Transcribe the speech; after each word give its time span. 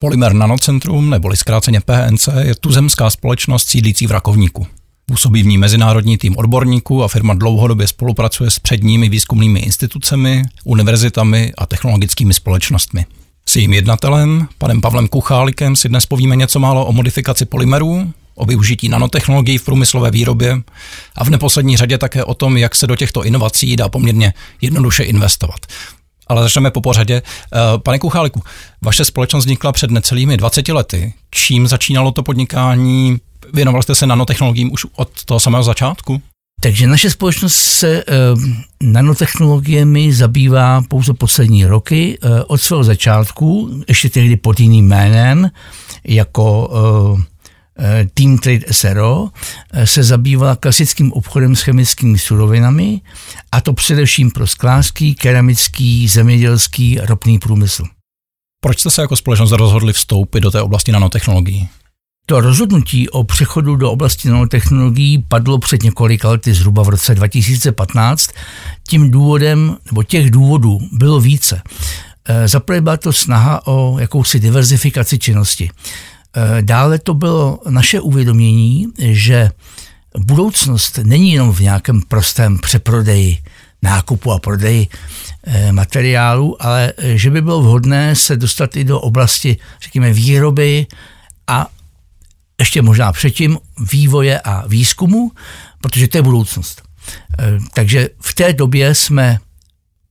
Polymer 0.00 0.32
Nanocentrum, 0.32 1.10
neboli 1.10 1.36
zkráceně 1.36 1.80
PNC, 1.80 2.28
je 2.40 2.54
tuzemská 2.54 3.10
společnost 3.10 3.68
sídlící 3.68 4.06
v 4.06 4.10
Rakovníku. 4.10 4.66
Působí 5.06 5.42
v 5.42 5.46
ní 5.46 5.58
mezinárodní 5.58 6.18
tým 6.18 6.36
odborníků 6.36 7.04
a 7.04 7.08
firma 7.08 7.34
dlouhodobě 7.34 7.86
spolupracuje 7.86 8.50
s 8.50 8.58
předními 8.58 9.08
výzkumnými 9.08 9.60
institucemi, 9.60 10.42
univerzitami 10.64 11.52
a 11.58 11.66
technologickými 11.66 12.34
společnostmi. 12.34 13.06
S 13.48 13.56
jejím 13.56 13.72
jednatelem, 13.72 14.48
panem 14.58 14.80
Pavlem 14.80 15.08
Kuchálikem, 15.08 15.76
si 15.76 15.88
dnes 15.88 16.06
povíme 16.06 16.36
něco 16.36 16.58
málo 16.58 16.86
o 16.86 16.92
modifikaci 16.92 17.44
polymerů, 17.44 18.12
o 18.34 18.44
využití 18.44 18.88
nanotechnologií 18.88 19.58
v 19.58 19.64
průmyslové 19.64 20.10
výrobě 20.10 20.62
a 21.14 21.24
v 21.24 21.30
neposlední 21.30 21.76
řadě 21.76 21.98
také 21.98 22.24
o 22.24 22.34
tom, 22.34 22.56
jak 22.56 22.74
se 22.74 22.86
do 22.86 22.96
těchto 22.96 23.24
inovací 23.24 23.76
dá 23.76 23.88
poměrně 23.88 24.34
jednoduše 24.60 25.02
investovat. 25.02 25.66
Ale 26.28 26.42
začneme 26.42 26.70
po 26.70 26.80
pořadě. 26.80 27.22
Eh, 27.22 27.58
pane 27.78 27.98
Kucháliku, 27.98 28.42
vaše 28.82 29.04
společnost 29.04 29.44
vznikla 29.44 29.72
před 29.72 29.90
necelými 29.90 30.36
20 30.36 30.68
lety. 30.68 31.14
Čím 31.30 31.68
začínalo 31.68 32.12
to 32.12 32.22
podnikání? 32.22 33.16
Věnoval 33.52 33.82
jste 33.82 33.94
se 33.94 34.06
nanotechnologiím 34.06 34.72
už 34.72 34.86
od 34.96 35.24
toho 35.24 35.40
samého 35.40 35.64
začátku? 35.64 36.22
Takže 36.60 36.86
naše 36.86 37.10
společnost 37.10 37.54
se 37.54 38.04
uh, 38.04 38.42
nanotechnologiemi 38.82 40.12
zabývá 40.12 40.82
pouze 40.88 41.14
poslední 41.14 41.64
roky. 41.64 42.18
Uh, 42.24 42.30
od 42.46 42.58
svého 42.60 42.84
začátku, 42.84 43.70
ještě 43.88 44.10
tehdy 44.10 44.36
pod 44.36 44.60
jiným 44.60 44.86
jménem, 44.86 45.50
jako 46.04 46.68
uh, 47.12 47.20
Team 48.14 48.38
Trade 48.38 48.66
SRO 48.70 49.28
se 49.84 50.02
zabývala 50.02 50.56
klasickým 50.56 51.12
obchodem 51.12 51.56
s 51.56 51.62
chemickými 51.62 52.18
surovinami, 52.18 53.00
a 53.52 53.60
to 53.60 53.72
především 53.72 54.30
pro 54.30 54.46
sklářský, 54.46 55.14
keramický, 55.14 56.08
zemědělský, 56.08 56.98
ropný 57.02 57.38
průmysl. 57.38 57.84
Proč 58.60 58.80
jste 58.80 58.90
se 58.90 59.00
jako 59.00 59.16
společnost 59.16 59.52
rozhodli 59.52 59.92
vstoupit 59.92 60.40
do 60.40 60.50
té 60.50 60.62
oblasti 60.62 60.92
nanotechnologií? 60.92 61.68
To 62.26 62.40
rozhodnutí 62.40 63.08
o 63.08 63.24
přechodu 63.24 63.76
do 63.76 63.90
oblasti 63.90 64.28
nanotechnologií 64.28 65.24
padlo 65.28 65.58
před 65.58 65.82
několika 65.82 66.28
lety, 66.30 66.54
zhruba 66.54 66.82
v 66.82 66.88
roce 66.88 67.14
2015. 67.14 68.30
Tím 68.88 69.10
důvodem, 69.10 69.76
nebo 69.86 70.02
těch 70.02 70.30
důvodů 70.30 70.78
bylo 70.92 71.20
více. 71.20 71.62
E, 72.24 72.48
zaprvé 72.48 72.80
byla 72.80 72.96
to 72.96 73.12
snaha 73.12 73.66
o 73.66 73.98
jakousi 73.98 74.40
diverzifikaci 74.40 75.18
činnosti. 75.18 75.70
E, 76.38 76.62
dále 76.62 76.98
to 76.98 77.14
bylo 77.14 77.60
naše 77.68 78.00
uvědomění, 78.00 78.86
že 78.98 79.50
budoucnost 80.18 80.98
není 81.02 81.32
jenom 81.32 81.52
v 81.52 81.60
nějakém 81.60 82.02
prostém 82.02 82.58
přeprodeji, 82.58 83.38
nákupu 83.82 84.32
a 84.32 84.38
prodeji 84.38 84.86
e, 85.46 85.72
materiálu, 85.72 86.62
ale 86.62 86.92
že 86.98 87.30
by 87.30 87.42
bylo 87.42 87.62
vhodné 87.62 88.16
se 88.16 88.36
dostat 88.36 88.76
i 88.76 88.84
do 88.84 89.00
oblasti, 89.00 89.56
řekněme, 89.82 90.12
výroby 90.12 90.86
a 91.46 91.66
ještě 92.60 92.82
možná 92.82 93.12
předtím 93.12 93.58
vývoje 93.92 94.40
a 94.40 94.66
výzkumu, 94.66 95.32
protože 95.80 96.08
to 96.08 96.18
je 96.18 96.22
budoucnost. 96.22 96.82
Takže 97.74 98.08
v 98.20 98.34
té 98.34 98.52
době 98.52 98.94
jsme 98.94 99.38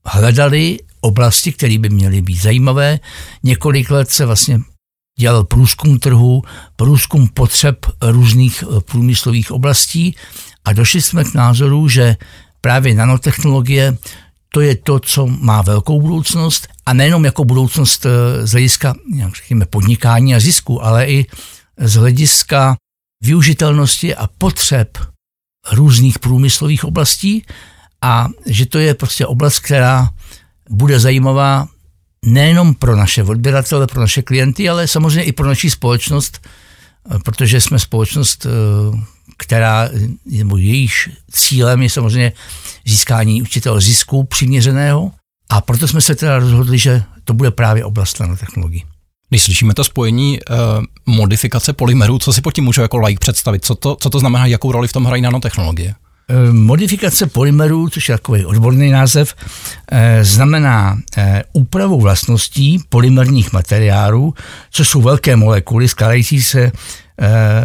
hledali 0.06 0.80
oblasti, 1.02 1.52
které 1.52 1.78
by 1.78 1.90
měly 1.90 2.22
být 2.22 2.42
zajímavé. 2.42 3.00
Několik 3.44 3.92
let 3.92 4.12
se 4.12 4.26
vlastně 4.26 4.60
dělal 5.20 5.44
průzkum 5.44 6.00
trhu, 6.00 6.44
průzkum 6.76 7.28
potřeb 7.28 7.86
různých 8.02 8.64
e, 8.64 8.82
průmyslových 8.82 9.52
oblastí 9.52 10.16
a 10.66 10.74
došli 10.74 11.02
jsme 11.02 11.24
k 11.24 11.34
názoru, 11.34 11.90
že 11.90 12.16
právě 12.62 12.96
nanotechnologie 12.96 13.98
to 14.50 14.62
je 14.62 14.76
to, 14.76 15.00
co 15.00 15.28
má 15.28 15.62
velkou 15.62 16.02
budoucnost 16.02 16.68
a 16.86 16.94
nejenom 16.94 17.26
jako 17.26 17.46
budoucnost 17.46 18.06
e, 18.06 18.48
z 18.48 18.52
hlediska 18.52 18.94
jak 19.16 19.36
řekněme, 19.36 19.66
podnikání 19.66 20.36
a 20.36 20.40
zisku, 20.40 20.84
ale 20.86 21.06
i 21.06 21.26
z 21.78 21.94
hlediska 21.94 22.76
využitelnosti 23.24 24.16
a 24.16 24.28
potřeb 24.28 24.98
různých 25.72 26.20
průmyslových 26.20 26.84
oblastí 26.84 27.46
a 28.02 28.28
že 28.46 28.66
to 28.66 28.80
je 28.80 28.94
prostě 28.94 29.26
oblast, 29.26 29.60
která 29.60 30.10
bude 30.70 31.00
zajímavá 31.00 31.68
nejenom 32.28 32.76
pro 32.76 32.96
naše 32.96 33.24
odběratele, 33.24 33.88
pro 33.88 34.02
naše 34.02 34.22
klienty, 34.22 34.70
ale 34.70 34.88
samozřejmě 34.88 35.24
i 35.24 35.32
pro 35.32 35.48
naši 35.48 35.70
společnost, 35.70 36.48
protože 37.24 37.62
jsme 37.62 37.80
společnost, 37.80 38.48
která, 39.38 39.90
nebo 40.26 40.58
jejíž 40.58 41.10
cílem 41.32 41.82
je 41.82 41.90
samozřejmě 41.90 42.34
získání 42.86 43.42
určitého 43.42 43.82
zisku 43.82 44.24
přiměřeného 44.24 45.12
a 45.50 45.62
proto 45.62 45.88
jsme 45.88 46.02
se 46.02 46.16
teda 46.16 46.40
rozhodli, 46.40 46.78
že 46.78 47.04
to 47.24 47.34
bude 47.34 47.52
právě 47.52 47.86
oblast 47.86 48.20
nanotechnologií. 48.20 48.86
Když 49.30 49.44
slyšíme 49.44 49.74
to 49.74 49.84
spojení 49.84 50.40
uh, 50.40 50.56
modifikace 51.06 51.74
polymerů, 51.74 52.20
co 52.20 52.34
si 52.34 52.42
pod 52.42 52.52
tím 52.52 52.64
můžu 52.64 52.82
jako 52.82 52.98
like 52.98 53.20
představit? 53.20 53.66
Co 53.66 53.76
to, 53.76 53.96
co 53.96 54.10
to 54.10 54.20
znamená, 54.20 54.46
jakou 54.46 54.72
roli 54.72 54.88
v 54.88 54.94
tom 54.94 55.06
hrají 55.06 55.22
nanotechnologie? 55.22 55.96
Eh, 56.30 56.52
modifikace 56.52 57.28
polymerů, 57.28 57.90
což 57.90 58.10
je 58.10 58.16
takový 58.16 58.46
odborný 58.46 58.92
název, 58.92 59.36
eh, 59.92 60.24
znamená 60.24 61.00
úpravu 61.54 62.02
vlastností 62.02 62.80
polymerních 62.90 63.54
materiálů, 63.54 64.34
což 64.72 64.90
jsou 64.90 65.02
velké 65.02 65.36
molekuly 65.36 65.88
skládající 65.88 66.44
se 66.44 66.72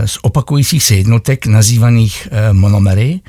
z 0.04 0.18
opakujících 0.22 0.84
se 0.84 0.94
jednotek 0.94 1.46
nazývaných 1.46 2.28
monomery 2.52 3.20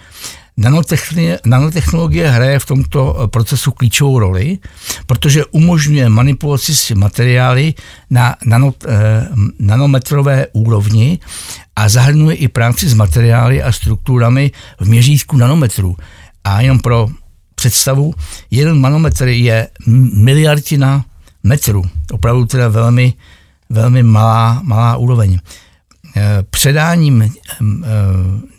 Nanotechnologie, 1.45 2.29
hraje 2.29 2.59
v 2.59 2.65
tomto 2.65 3.01
eh, 3.01 3.27
procesu 3.27 3.71
klíčovou 3.71 4.19
roli, 4.19 4.57
protože 5.05 5.45
umožňuje 5.45 6.09
manipulaci 6.09 6.75
s 6.75 6.91
materiály 6.91 7.73
na 8.09 8.35
nano, 8.45 8.73
eh, 8.85 9.27
nanometrové 9.59 10.47
úrovni 10.53 11.19
a 11.75 11.89
zahrnuje 11.89 12.35
i 12.35 12.47
práci 12.47 12.89
s 12.89 12.93
materiály 12.93 13.63
a 13.63 13.71
strukturami 13.71 14.51
v 14.79 14.89
měřítku 14.89 15.37
nanometrů. 15.37 15.97
A 16.43 16.61
jenom 16.61 16.79
pro 16.79 17.09
představu, 17.55 18.13
jeden 18.51 18.81
nanometr 18.81 19.27
je 19.27 19.67
miliardina 20.13 21.05
metru, 21.43 21.83
opravdu 22.11 22.45
teda 22.45 22.67
velmi, 22.67 23.13
velmi 23.69 24.03
malá, 24.03 24.61
malá 24.63 24.97
úroveň. 24.97 25.39
Eh, 26.15 26.43
předáním 26.49 27.21
eh, 27.21 27.29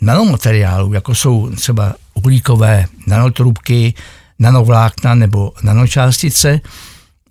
nanomateriálů, 0.01 0.93
jako 0.93 1.15
jsou 1.15 1.49
třeba 1.49 1.93
uhlíkové 2.13 2.85
nanotrubky, 3.07 3.93
nanovlákna 4.39 5.15
nebo 5.15 5.53
nanočástice 5.63 6.61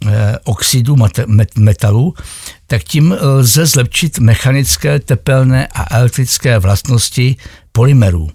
eh, 0.06 0.38
oxidu 0.44 0.96
metalu, 1.56 2.14
tak 2.66 2.82
tím 2.82 3.16
lze 3.20 3.66
zlepšit 3.66 4.18
mechanické, 4.18 5.00
tepelné 5.00 5.66
a 5.66 5.96
elektrické 5.96 6.58
vlastnosti 6.58 7.36
polymerů. 7.72 8.30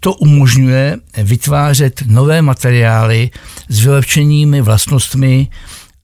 To 0.00 0.12
umožňuje 0.12 0.96
vytvářet 1.22 2.02
nové 2.06 2.42
materiály 2.42 3.30
s 3.68 3.80
vylepšenými 3.80 4.62
vlastnostmi 4.62 5.48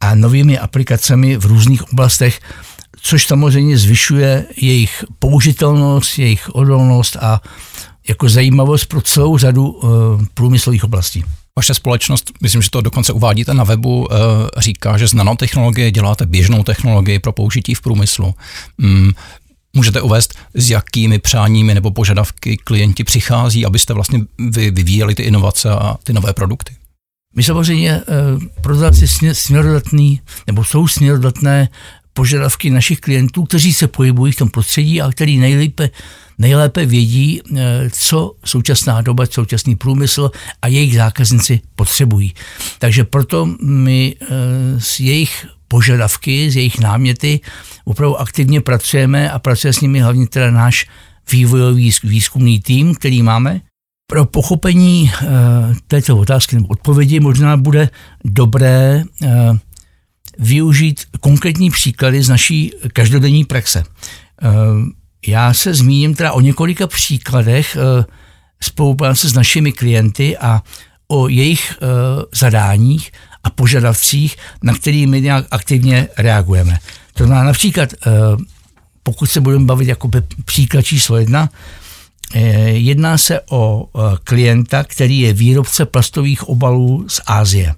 a 0.00 0.14
novými 0.14 0.58
aplikacemi 0.58 1.36
v 1.36 1.44
různých 1.44 1.92
oblastech 1.92 2.40
což 3.00 3.26
samozřejmě 3.26 3.78
zvyšuje 3.78 4.46
jejich 4.56 5.04
použitelnost, 5.18 6.18
jejich 6.18 6.54
odolnost 6.54 7.16
a 7.20 7.40
jako 8.08 8.28
zajímavost 8.28 8.86
pro 8.86 9.00
celou 9.00 9.38
řadu 9.38 9.68
uh, 9.70 9.90
průmyslových 10.34 10.84
oblastí. 10.84 11.24
Vaše 11.56 11.74
společnost, 11.74 12.32
myslím, 12.42 12.62
že 12.62 12.70
to 12.70 12.80
dokonce 12.80 13.12
uvádíte 13.12 13.54
na 13.54 13.64
webu, 13.64 13.98
uh, 13.98 14.06
říká, 14.56 14.98
že 14.98 15.08
z 15.08 15.14
nanotechnologie 15.14 15.90
děláte 15.90 16.26
běžnou 16.26 16.62
technologii 16.62 17.18
pro 17.18 17.32
použití 17.32 17.74
v 17.74 17.80
průmyslu. 17.80 18.34
Um, 18.82 19.12
Můžete 19.76 20.00
uvést, 20.00 20.34
s 20.54 20.70
jakými 20.70 21.18
přáními 21.18 21.74
nebo 21.74 21.90
požadavky 21.90 22.56
klienti 22.56 23.04
přichází, 23.04 23.66
abyste 23.66 23.94
vlastně 23.94 24.20
vy 24.50 24.70
vyvíjeli 24.70 25.14
ty 25.14 25.22
inovace 25.22 25.70
a 25.70 25.96
ty 26.04 26.12
nové 26.12 26.32
produkty? 26.32 26.74
My 27.36 27.42
samozřejmě 27.42 28.02
uh, 28.72 28.90
si 28.92 29.34
směrodatný, 29.34 30.20
nebo 30.46 30.64
jsou 30.64 30.88
směrodatné 30.88 31.68
požadavky 32.14 32.70
našich 32.70 33.00
klientů, 33.00 33.44
kteří 33.44 33.72
se 33.72 33.88
pohybují 33.88 34.32
v 34.32 34.36
tom 34.36 34.48
prostředí 34.48 35.02
a 35.02 35.10
který 35.10 35.38
nejlépe, 35.38 35.90
nejlépe 36.38 36.86
vědí, 36.86 37.40
eh, 37.56 37.90
co 37.92 38.34
současná 38.44 39.00
doba, 39.00 39.26
současný 39.26 39.76
průmysl 39.76 40.30
a 40.62 40.66
jejich 40.68 40.94
zákazníci 40.94 41.60
potřebují. 41.76 42.34
Takže 42.78 43.04
proto 43.04 43.48
my 43.62 44.16
eh, 44.20 44.26
s 44.78 45.00
jejich 45.00 45.46
požadavky, 45.68 46.50
s 46.50 46.56
jejich 46.56 46.78
náměty 46.80 47.40
opravdu 47.84 48.20
aktivně 48.20 48.60
pracujeme 48.60 49.30
a 49.30 49.38
pracuje 49.38 49.72
s 49.72 49.80
nimi 49.80 50.00
hlavně 50.00 50.26
teda 50.26 50.50
náš 50.50 50.86
vývojový 51.32 51.90
výzkumný 52.04 52.60
tým, 52.60 52.94
který 52.94 53.22
máme. 53.22 53.60
Pro 54.06 54.24
pochopení 54.24 55.08
uh, 55.12 55.28
této 55.88 56.18
otázky 56.18 56.56
nebo 56.56 56.68
odpovědi 56.68 57.20
možná 57.20 57.56
bude 57.56 57.88
dobré 58.24 59.04
využít 60.38 61.04
konkrétní 61.20 61.70
příklady 61.70 62.22
z 62.22 62.28
naší 62.28 62.72
každodenní 62.92 63.44
praxe. 63.44 63.84
Eh, 64.42 64.48
já 65.26 65.54
se 65.54 65.74
zmíním 65.74 66.14
teda 66.14 66.32
o 66.32 66.40
několika 66.40 66.86
příkladech 66.86 67.76
eh, 67.76 68.04
spolupráce 68.60 69.28
s 69.28 69.32
našimi 69.32 69.72
klienty 69.72 70.36
a 70.36 70.62
o 71.08 71.28
jejich 71.28 71.72
eh, 71.72 71.86
zadáních 72.32 73.12
a 73.44 73.50
požadavcích, 73.50 74.36
na 74.62 74.74
který 74.74 75.06
my 75.06 75.20
nějak 75.20 75.46
aktivně 75.50 76.08
reagujeme. 76.18 76.78
To 77.14 77.24
znamená 77.24 77.44
například, 77.44 77.94
pokud 79.02 79.26
se 79.26 79.40
budeme 79.40 79.64
bavit 79.64 79.88
jako 79.88 80.10
příklad 80.44 80.82
číslo 80.82 81.16
jedna, 81.16 81.48
jedná 82.66 83.18
se 83.18 83.40
o 83.50 83.88
klienta, 84.24 84.84
který 84.84 85.20
je 85.20 85.32
výrobce 85.32 85.84
plastových 85.84 86.48
obalů 86.48 87.04
z 87.08 87.20
Ázie. 87.26 87.74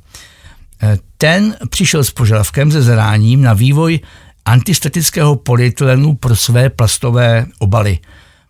Ten 1.19 1.57
přišel 1.71 2.05
s 2.05 2.11
požadavkem 2.11 2.73
se 2.73 2.83
zadáním 2.83 3.43
na 3.43 3.53
vývoj 3.53 4.01
antistatického 4.45 5.37
polyetylenu 5.37 6.15
pro 6.15 6.37
své 6.37 6.71
plastové 6.71 7.47
obaly. 7.59 7.99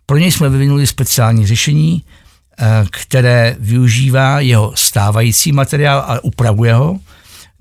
Pro 0.07 0.17
něj 0.17 0.33
jsme 0.33 0.49
vyvinuli 0.49 0.87
speciální 0.87 1.47
řešení, 1.47 2.03
eh, 2.59 2.85
které 2.91 3.57
využívá 3.59 4.41
jeho 4.41 4.73
stávající 4.75 5.53
materiál, 5.53 6.05
ale 6.07 6.21
upravuje 6.21 6.75
ho 6.75 6.99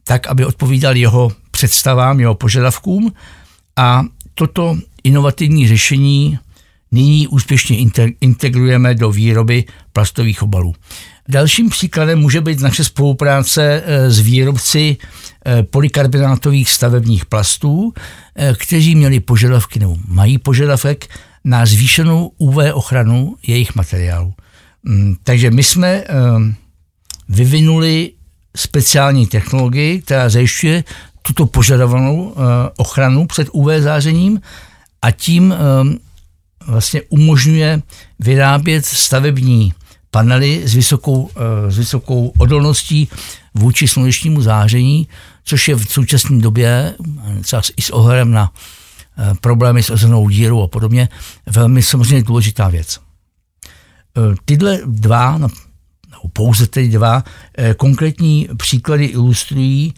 tak, 0.04 0.28
aby 0.28 0.46
odpovídal 0.46 0.96
jeho 0.96 1.32
představám, 1.52 2.20
jeho 2.20 2.36
požadavkům 2.36 3.14
a 3.76 4.04
toto 4.36 4.78
inovativní 5.04 5.68
řešení 5.68 6.40
nyní 6.94 7.28
úspěšně 7.28 7.78
integrujeme 8.22 8.96
do 8.96 9.12
výroby 9.12 9.66
plastových 9.94 10.44
obalů. 10.44 10.74
Dalším 11.30 11.70
příkladem 11.70 12.20
může 12.20 12.42
být 12.42 12.60
naše 12.60 12.84
spolupráce 12.84 13.84
eh, 13.86 14.12
s 14.12 14.20
výrobci 14.20 14.98
eh, 15.46 15.64
polykarbonátových 15.64 16.70
stavebních 16.70 17.26
plastů, 17.26 17.94
eh, 18.36 18.54
kteří 18.60 18.96
měli 18.96 19.20
požadavky 19.20 19.80
nebo 19.80 19.98
mají 20.08 20.38
požadavek 20.38 21.08
na 21.44 21.66
zvýšenou 21.66 22.32
UV 22.38 22.58
ochranu 22.74 23.36
jejich 23.48 23.76
materiálu. 23.76 24.34
Mm, 24.84 25.16
takže 25.24 25.52
my 25.52 25.64
jsme 25.64 26.04
vyvinuli 27.30 28.12
speciální 28.56 29.28
technologii, 29.28 30.02
která 30.02 30.30
zajišťuje 30.30 30.84
tuto 31.22 31.46
požadovanou 31.46 32.36
ochranu 32.78 33.28
před 33.28 33.48
UV 33.52 33.68
zářením 33.80 34.42
a 35.02 35.12
tím 35.12 35.54
vlastně 36.68 37.02
umožňuje 37.10 37.82
vyrábět 38.20 38.86
stavební 38.86 39.74
panely 40.14 40.62
s 40.66 40.74
vysokou, 40.74 41.30
eh, 41.36 41.72
s 41.72 41.78
vysokou 41.78 42.34
odolností 42.38 43.10
vůči 43.54 43.88
slunečnímu 43.88 44.42
záření, 44.42 45.08
což 45.44 45.68
je 45.68 45.76
v 45.76 45.86
současné 45.86 46.40
době, 46.40 46.94
třeba 47.42 47.62
i 47.78 47.82
s 47.82 47.90
ohledem 47.90 48.32
na 48.32 48.52
eh, 49.18 49.34
problémy 49.42 49.84
s 49.84 49.90
ozenou 49.90 50.30
dírou 50.30 50.62
a 50.62 50.68
podobně, 50.68 51.10
velmi 51.46 51.84
samozřejmě 51.84 52.24
důležitá 52.24 52.70
věc. 52.70 53.00
Eh, 54.18 54.36
tyhle 54.46 54.80
dva, 54.86 55.38
no, 55.38 55.48
nebo 56.10 56.30
pouze 56.34 56.68
tedy 56.68 56.88
dva, 56.88 57.24
konkrétní 57.78 58.50
příklady 58.58 59.06
ilustrují, 59.06 59.94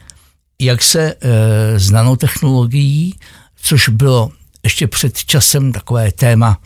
jak 0.60 0.82
se 0.82 1.16
z 1.78 1.92
nanotechnologií, 1.92 3.16
což 3.56 3.90
bylo 3.90 4.32
ještě 4.66 4.88
před 4.88 5.18
časem 5.18 5.72
takové 5.72 6.12
téma 6.12 6.58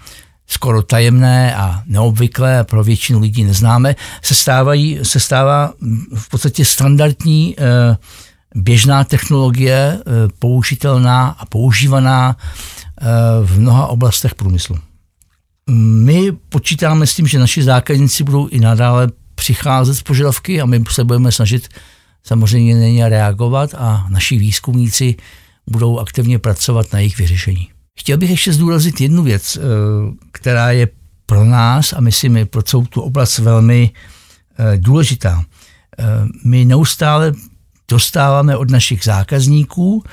skoro 0.47 0.81
tajemné 0.81 1.55
a 1.55 1.83
neobvyklé 1.85 2.59
a 2.59 2.63
pro 2.63 2.83
většinu 2.83 3.19
lidí 3.19 3.43
neznáme, 3.43 3.95
se, 4.21 4.35
stávají, 4.35 4.99
se 5.03 5.19
stává 5.19 5.73
v 6.15 6.29
podstatě 6.29 6.65
standardní 6.65 7.55
eh, 7.57 7.97
běžná 8.55 9.03
technologie, 9.03 9.99
eh, 9.99 10.03
použitelná 10.39 11.27
a 11.27 11.45
používaná 11.45 12.37
eh, 12.37 13.05
v 13.43 13.59
mnoha 13.59 13.87
oblastech 13.87 14.35
průmyslu. 14.35 14.77
My 16.03 16.31
počítáme 16.31 17.07
s 17.07 17.15
tím, 17.15 17.27
že 17.27 17.39
naši 17.39 17.63
zákazníci 17.63 18.23
budou 18.23 18.47
i 18.47 18.59
nadále 18.59 19.07
přicházet 19.35 19.93
z 19.93 20.01
požadavky 20.01 20.61
a 20.61 20.65
my 20.65 20.83
se 20.89 21.03
budeme 21.03 21.31
snažit 21.31 21.67
samozřejmě 22.23 22.75
na 22.75 22.87
ně 22.87 23.09
reagovat 23.09 23.75
a 23.77 24.05
naši 24.09 24.37
výzkumníci 24.37 25.15
budou 25.67 25.99
aktivně 25.99 26.39
pracovat 26.39 26.93
na 26.93 26.99
jejich 26.99 27.17
vyřešení. 27.17 27.69
Chtěl 27.99 28.17
bych 28.17 28.29
ještě 28.29 28.53
zdůraznit 28.53 29.01
jednu 29.01 29.23
věc, 29.23 29.57
eh, 29.57 29.61
která 30.31 30.71
je 30.71 30.87
pro 31.25 31.45
nás 31.45 31.93
a 31.93 32.01
myslím 32.01 32.47
pro 32.47 32.61
celou 32.61 32.85
tu 32.85 33.01
oblast 33.01 33.39
velmi 33.39 33.91
eh, 33.91 34.77
důležitá. 34.77 35.43
Eh, 35.99 36.03
my 36.43 36.65
neustále 36.65 37.33
dostáváme 37.87 38.57
od 38.57 38.69
našich 38.69 39.03
zákazníků 39.03 40.03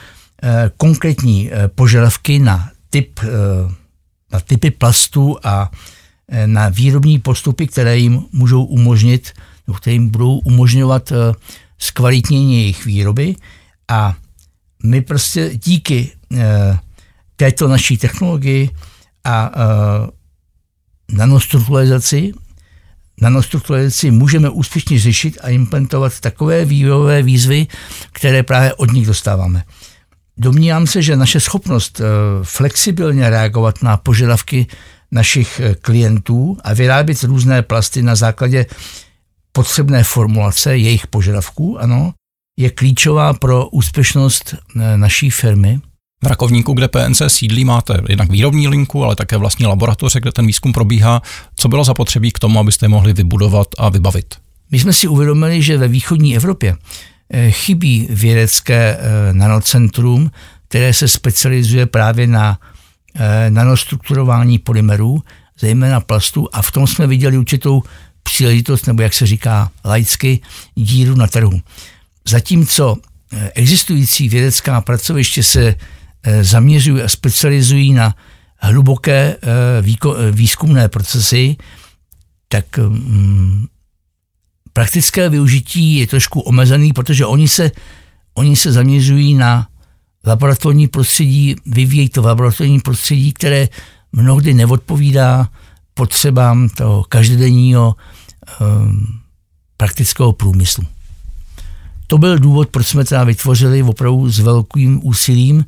konkrétní 0.77 1.51
požadavky 1.75 2.39
na 2.39 2.71
typ, 2.91 3.21
na 4.33 4.41
typy 4.41 4.71
plastů 4.71 5.37
a 5.43 5.71
na 6.47 6.69
výrobní 6.69 7.19
postupy, 7.19 7.67
které 7.67 7.99
jim 7.99 8.23
můžou 8.33 8.65
umožnit, 8.65 9.33
které 9.77 9.95
jim 9.95 10.09
budou 10.09 10.39
umožňovat 10.39 11.13
zkvalitnění 11.79 12.57
jejich 12.57 12.85
výroby 12.85 13.37
a 13.89 14.17
my 14.83 15.01
prostě 15.01 15.51
díky 15.55 16.13
této 17.37 17.69
naší 17.69 17.97
technologii 17.97 18.71
a 19.25 19.51
uh, 19.57 20.07
nanostrukturalizaci, 21.13 22.33
nanostrukturalizaci 23.21 24.11
můžeme 24.11 24.51
úspěšně 24.51 24.99
řešit 24.99 25.39
a 25.43 25.49
implementovat 25.49 26.21
takové 26.21 26.65
vývojové 26.65 27.23
výzvy, 27.23 27.67
které 28.13 28.43
právě 28.43 28.75
od 28.75 28.93
nich 28.93 29.07
dostáváme. 29.07 29.65
Domnívám 30.39 30.87
se, 30.87 31.03
že 31.03 31.17
naše 31.17 31.41
schopnost 31.41 32.01
uh, 32.01 32.07
flexibilně 32.43 33.31
reagovat 33.31 33.83
na 33.83 33.97
požadavky 33.97 34.67
našich 35.13 35.61
uh, 35.65 35.75
klientů 35.75 36.57
a 36.65 36.75
vyrábět 36.75 37.23
různé 37.25 37.63
plasty 37.63 38.03
na 38.03 38.15
základě 38.15 38.67
potřebné 39.53 40.05
formulace 40.05 40.77
jejich 40.77 41.07
požadavků, 41.07 41.81
ano, 41.81 42.15
je 42.59 42.71
klíčová 42.71 43.33
pro 43.33 43.69
úspěšnost 43.69 44.55
naší 44.97 45.31
firmy 45.31 45.81
v 46.25 46.27
Rakovníku, 46.27 46.73
kde 46.73 46.89
PNC 46.89 47.23
sídlí, 47.27 47.65
máte 47.65 48.01
jednak 48.09 48.31
výrobní 48.31 48.69
linku, 48.69 49.05
ale 49.05 49.17
také 49.17 49.37
vlastní 49.37 49.67
laboratoře, 49.67 50.21
kde 50.21 50.33
ten 50.33 50.47
výzkum 50.47 50.73
probíhá. 50.73 51.23
Co 51.57 51.69
bylo 51.69 51.85
zapotřebí 51.85 52.33
k 52.33 52.39
tomu, 52.39 52.59
abyste 52.59 52.89
mohli 52.89 53.13
vybudovat 53.13 53.67
a 53.79 53.89
vybavit? 53.89 54.35
My 54.71 54.79
jsme 54.79 54.93
si 54.93 55.09
uvědomili, 55.09 55.63
že 55.63 55.79
ve 55.79 55.89
východní 55.89 56.37
Evropě 56.37 56.77
eh, 57.31 57.51
chybí 57.51 58.09
vědecké 58.11 58.99
eh, 58.99 59.33
nanocentrum, 59.33 60.31
které 60.69 60.95
se 60.95 61.09
specializuje 61.09 61.87
právě 61.87 62.27
na 62.27 62.59
eh, 63.15 63.51
nanostrukturování 63.51 64.59
polymerů, 64.59 65.23
zejména 65.61 66.01
plastů, 66.01 66.49
a 66.53 66.63
v 66.63 66.71
tom 66.71 66.87
jsme 66.87 67.07
viděli 67.07 67.39
určitou 67.39 67.83
příležitost, 68.23 68.87
nebo 68.87 69.03
jak 69.03 69.15
se 69.15 69.27
říká 69.27 69.71
laicky, 69.85 70.41
díru 70.75 71.15
na 71.15 71.27
trhu. 71.27 71.61
Zatímco 72.29 72.97
existující 73.55 74.29
vědecká 74.29 74.81
pracoviště 74.81 75.43
se 75.43 75.75
zaměřují 76.41 77.03
a 77.03 77.09
specializují 77.09 77.93
na 77.93 78.15
hluboké 78.59 79.37
eh, 79.37 79.39
eh, 79.83 80.33
výzkumné 80.33 80.89
procesy, 80.89 81.57
tak 82.49 82.79
mm, 82.79 83.67
praktické 84.73 85.29
využití 85.29 85.97
je 85.97 86.07
trošku 86.07 86.41
omezený, 86.41 86.93
protože 86.93 87.27
oni 87.27 87.49
se, 87.49 87.71
oni 88.35 88.57
se 88.57 88.73
zaměřují 88.73 89.35
na 89.35 89.69
laboratorní 90.27 90.89
prostředí, 90.89 91.57
vyvíjejí 91.67 92.09
to 92.09 92.23
laboratorní 92.23 92.81
prostředí, 92.81 93.33
které 93.33 93.69
mnohdy 94.13 94.55
neodpovídá 94.55 95.49
potřebám 95.95 96.69
toho 96.69 97.05
každodenního 97.05 97.97
um, 98.61 99.21
praktického 99.77 100.33
průmyslu. 100.33 100.87
To 102.07 102.19
byl 102.19 102.39
důvod, 102.39 102.69
proč 102.69 102.87
jsme 102.87 103.05
teda 103.05 103.25
vytvořili 103.25 103.83
opravdu 103.83 104.31
s 104.31 104.39
velkým 104.39 105.01
úsilím 105.03 105.65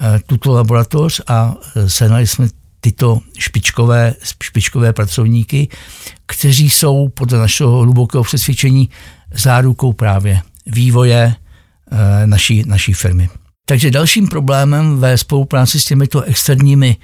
eh, 0.00 0.20
tuto 0.26 0.52
laboratoř 0.52 1.20
a 1.26 1.54
eh, 1.76 1.90
sehnali 1.90 2.26
jsme 2.26 2.48
tyto 2.80 3.20
špičkové, 3.38 4.14
špičkové 4.42 4.92
pracovníky, 4.92 5.68
kteří 6.26 6.70
jsou 6.70 7.08
podle 7.08 7.38
našeho 7.38 7.78
hlubokého 7.78 8.24
přesvědčení 8.24 8.90
zárukou 9.34 9.92
právě 9.92 10.42
vývoje 10.66 11.34
eh, 11.92 12.26
naší, 12.26 12.62
naší 12.66 12.92
firmy. 12.92 13.28
Takže 13.66 13.90
dalším 13.90 14.28
problémem 14.28 15.00
ve 15.00 15.18
spolupráci 15.18 15.80
s 15.80 15.84
těmito 15.84 16.22
externími 16.22 16.96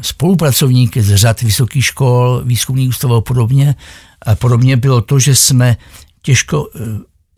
spolupracovníky 0.00 1.02
z 1.02 1.16
řad 1.16 1.42
vysokých 1.42 1.84
škol, 1.84 2.42
výzkumných 2.44 2.88
ústavů 2.88 3.14
a 3.14 3.20
podobně, 3.20 3.74
a 4.22 4.34
podobně 4.34 4.76
bylo 4.76 5.00
to, 5.00 5.18
že 5.18 5.34
jsme 5.34 5.76
těžko 6.22 6.68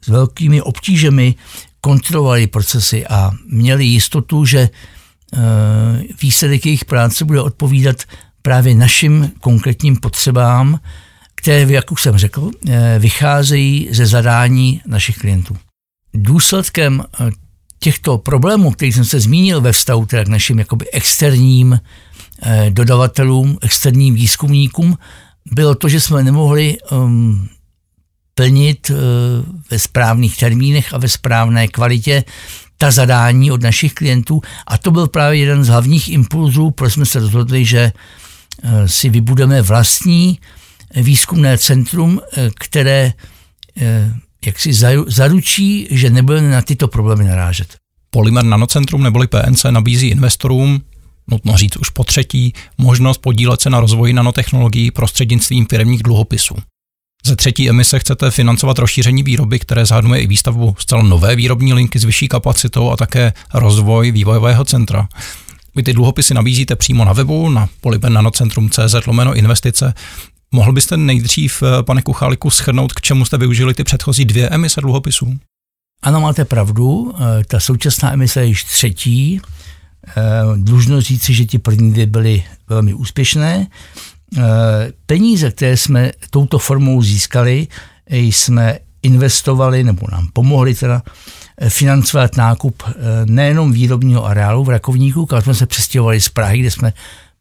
s 0.05 0.09
velkými 0.09 0.63
obtížemi 0.63 1.35
kontrolovali 1.81 2.47
procesy 2.47 3.07
a 3.07 3.31
měli 3.47 3.85
jistotu, 3.85 4.45
že 4.45 4.61
eh, 4.61 5.39
výsledek 6.23 6.67
jejich 6.67 6.85
práce 6.85 7.25
bude 7.25 7.41
odpovídat 7.41 7.97
právě 8.43 8.75
našim 8.75 9.33
konkrétním 9.41 9.97
potřebám, 9.97 10.81
které, 11.35 11.73
jak 11.73 11.93
už 11.93 12.03
jsem 12.03 12.17
řekl, 12.17 12.51
eh, 12.69 12.97
vycházejí 12.99 13.89
ze 13.93 14.07
zadání 14.07 14.81
našich 14.87 15.19
klientů. 15.19 15.57
Důsledkem 16.15 17.05
eh, 17.21 17.31
těchto 17.79 18.19
problémů, 18.19 18.71
který 18.71 18.93
jsem 18.93 19.05
se 19.05 19.21
zmínil 19.21 19.61
ve 19.61 19.73
vztahu 19.73 20.07
teda 20.07 20.25
k 20.25 20.29
našim 20.29 20.59
jakoby 20.59 20.91
externím 20.91 21.81
dodavatelům, 22.71 23.59
externím 23.63 24.15
výzkumníkům, 24.15 24.99
bylo 25.53 25.75
to, 25.75 25.89
že 25.89 26.01
jsme 26.01 26.23
nemohli 26.23 26.79
um, 26.91 27.49
plnit 28.41 28.91
eh, 28.91 28.95
ve 29.71 29.79
správných 29.79 30.37
termínech 30.37 30.95
a 30.95 30.99
ve 30.99 31.09
správné 31.09 31.69
kvalitě 31.69 32.25
ta 32.79 32.91
zadání 32.91 33.51
od 33.53 33.63
našich 33.63 33.95
klientů 33.95 34.41
a 34.67 34.79
to 34.79 34.91
byl 34.91 35.07
právě 35.07 35.39
jeden 35.41 35.65
z 35.65 35.69
hlavních 35.69 36.09
impulzů, 36.09 36.71
proč 36.71 36.93
jsme 36.93 37.07
se 37.07 37.21
rozhodli, 37.21 37.65
že 37.65 37.93
eh, 37.93 38.89
si 38.89 39.09
vybudeme 39.09 39.63
vlastní 39.63 40.41
výzkumné 40.97 41.59
centrum, 41.59 42.21
eh, 42.21 42.51
které 42.59 43.13
eh, 43.77 44.15
jak 44.47 44.61
si 44.61 44.73
zaručí, 45.07 45.89
že 45.91 46.11
nebudeme 46.11 46.51
na 46.51 46.63
tyto 46.63 46.89
problémy 46.89 47.25
narážet. 47.25 47.77
Polymer 48.11 48.45
Nanocentrum 48.45 49.03
neboli 49.03 49.27
PNC 49.27 49.65
nabízí 49.71 50.09
investorům, 50.09 50.81
nutno 51.31 51.57
říct 51.57 51.77
už 51.77 51.89
po 51.91 52.05
třetí, 52.05 52.53
možnost 52.79 53.19
podílet 53.19 53.61
se 53.61 53.71
na 53.71 53.81
rozvoji 53.81 54.13
nanotechnologií 54.13 54.91
prostřednictvím 54.91 55.67
firmních 55.71 56.03
dluhopisů. 56.03 56.55
Ze 57.27 57.37
třetí 57.37 57.69
emise 57.69 57.99
chcete 57.99 58.31
financovat 58.31 58.79
rozšíření 58.79 59.23
výroby, 59.23 59.59
které 59.59 59.87
zahrnuje 59.87 60.21
i 60.21 60.27
výstavbu 60.27 60.77
zcela 60.79 61.03
nové 61.03 61.37
výrobní 61.37 61.75
linky 61.75 61.99
s 61.99 62.05
vyšší 62.05 62.29
kapacitou 62.29 62.91
a 62.91 62.97
také 62.97 63.33
rozvoj 63.55 64.11
vývojového 64.11 64.65
centra. 64.65 65.09
Vy 65.75 65.83
ty 65.83 65.93
dluhopisy 65.93 66.35
nabízíte 66.35 66.77
přímo 66.77 67.05
na 67.05 67.13
webu 67.13 67.51
na 67.51 67.69
polybernanocentrum.cz 67.81 69.07
lomeno 69.07 69.35
investice. 69.35 69.95
Mohl 70.53 70.73
byste 70.73 70.97
nejdřív, 70.97 71.63
eh, 71.63 71.83
pane 71.83 72.03
Kucháliku, 72.03 72.51
schrnout, 72.51 72.93
k 72.93 73.01
čemu 73.01 73.25
jste 73.25 73.39
využili 73.39 73.75
ty 73.75 73.85
předchozí 73.85 74.25
dvě 74.25 74.49
emise 74.49 74.81
dluhopisů? 74.81 75.39
Ano, 76.03 76.21
máte 76.21 76.45
pravdu. 76.45 77.15
Eh, 77.15 77.45
ta 77.45 77.61
současná 77.61 78.13
emise 78.13 78.41
je 78.41 78.47
již 78.47 78.65
třetí. 78.65 79.41
Eh, 80.09 80.23
dlužno 80.57 81.01
říci, 81.01 81.35
že 81.35 81.45
ti 81.45 81.59
první 81.59 81.93
dvě 81.93 82.07
byly 82.07 82.45
velmi 82.69 82.95
úspěšné. 82.95 83.67
Peníze, 85.07 85.51
které 85.51 85.77
jsme 85.77 86.13
touto 86.31 86.59
formou 86.59 87.03
získali, 87.03 87.67
jsme 88.11 88.79
investovali, 89.03 89.85
nebo 89.85 90.07
nám 90.13 90.29
pomohli 90.33 90.75
teda 90.75 91.03
financovat 91.69 92.37
nákup 92.37 92.83
nejenom 93.25 93.73
výrobního 93.73 94.27
areálu 94.27 94.65
v 94.65 94.69
Rakovníku, 94.69 95.27
kam 95.27 95.43
jsme 95.43 95.55
se 95.55 95.67
přestěhovali 95.67 96.21
z 96.21 96.29
Prahy, 96.29 96.59
kde 96.59 96.71
jsme 96.71 96.93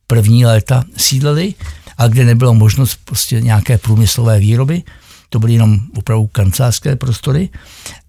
první 0.08 0.46
léta 0.46 0.84
sídlili, 0.98 1.53
a 1.98 2.08
kde 2.08 2.25
nebylo 2.25 2.53
možnost 2.53 3.00
prostě 3.05 3.41
nějaké 3.41 3.77
průmyslové 3.77 4.39
výroby, 4.39 4.84
to 5.30 5.40
byly 5.40 5.54
jenom 5.54 5.80
opravdu 5.98 6.28
kancelářské 6.28 6.96
prostory. 6.96 7.50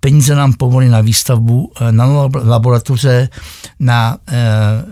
Peníze 0.01 0.35
nám 0.35 0.53
pomohly 0.53 0.89
na 0.89 1.01
výstavbu 1.01 1.73
eh, 1.81 1.93
na 1.93 2.07
laboratoře, 2.45 3.29
na 3.79 4.19
eh, 4.29 4.39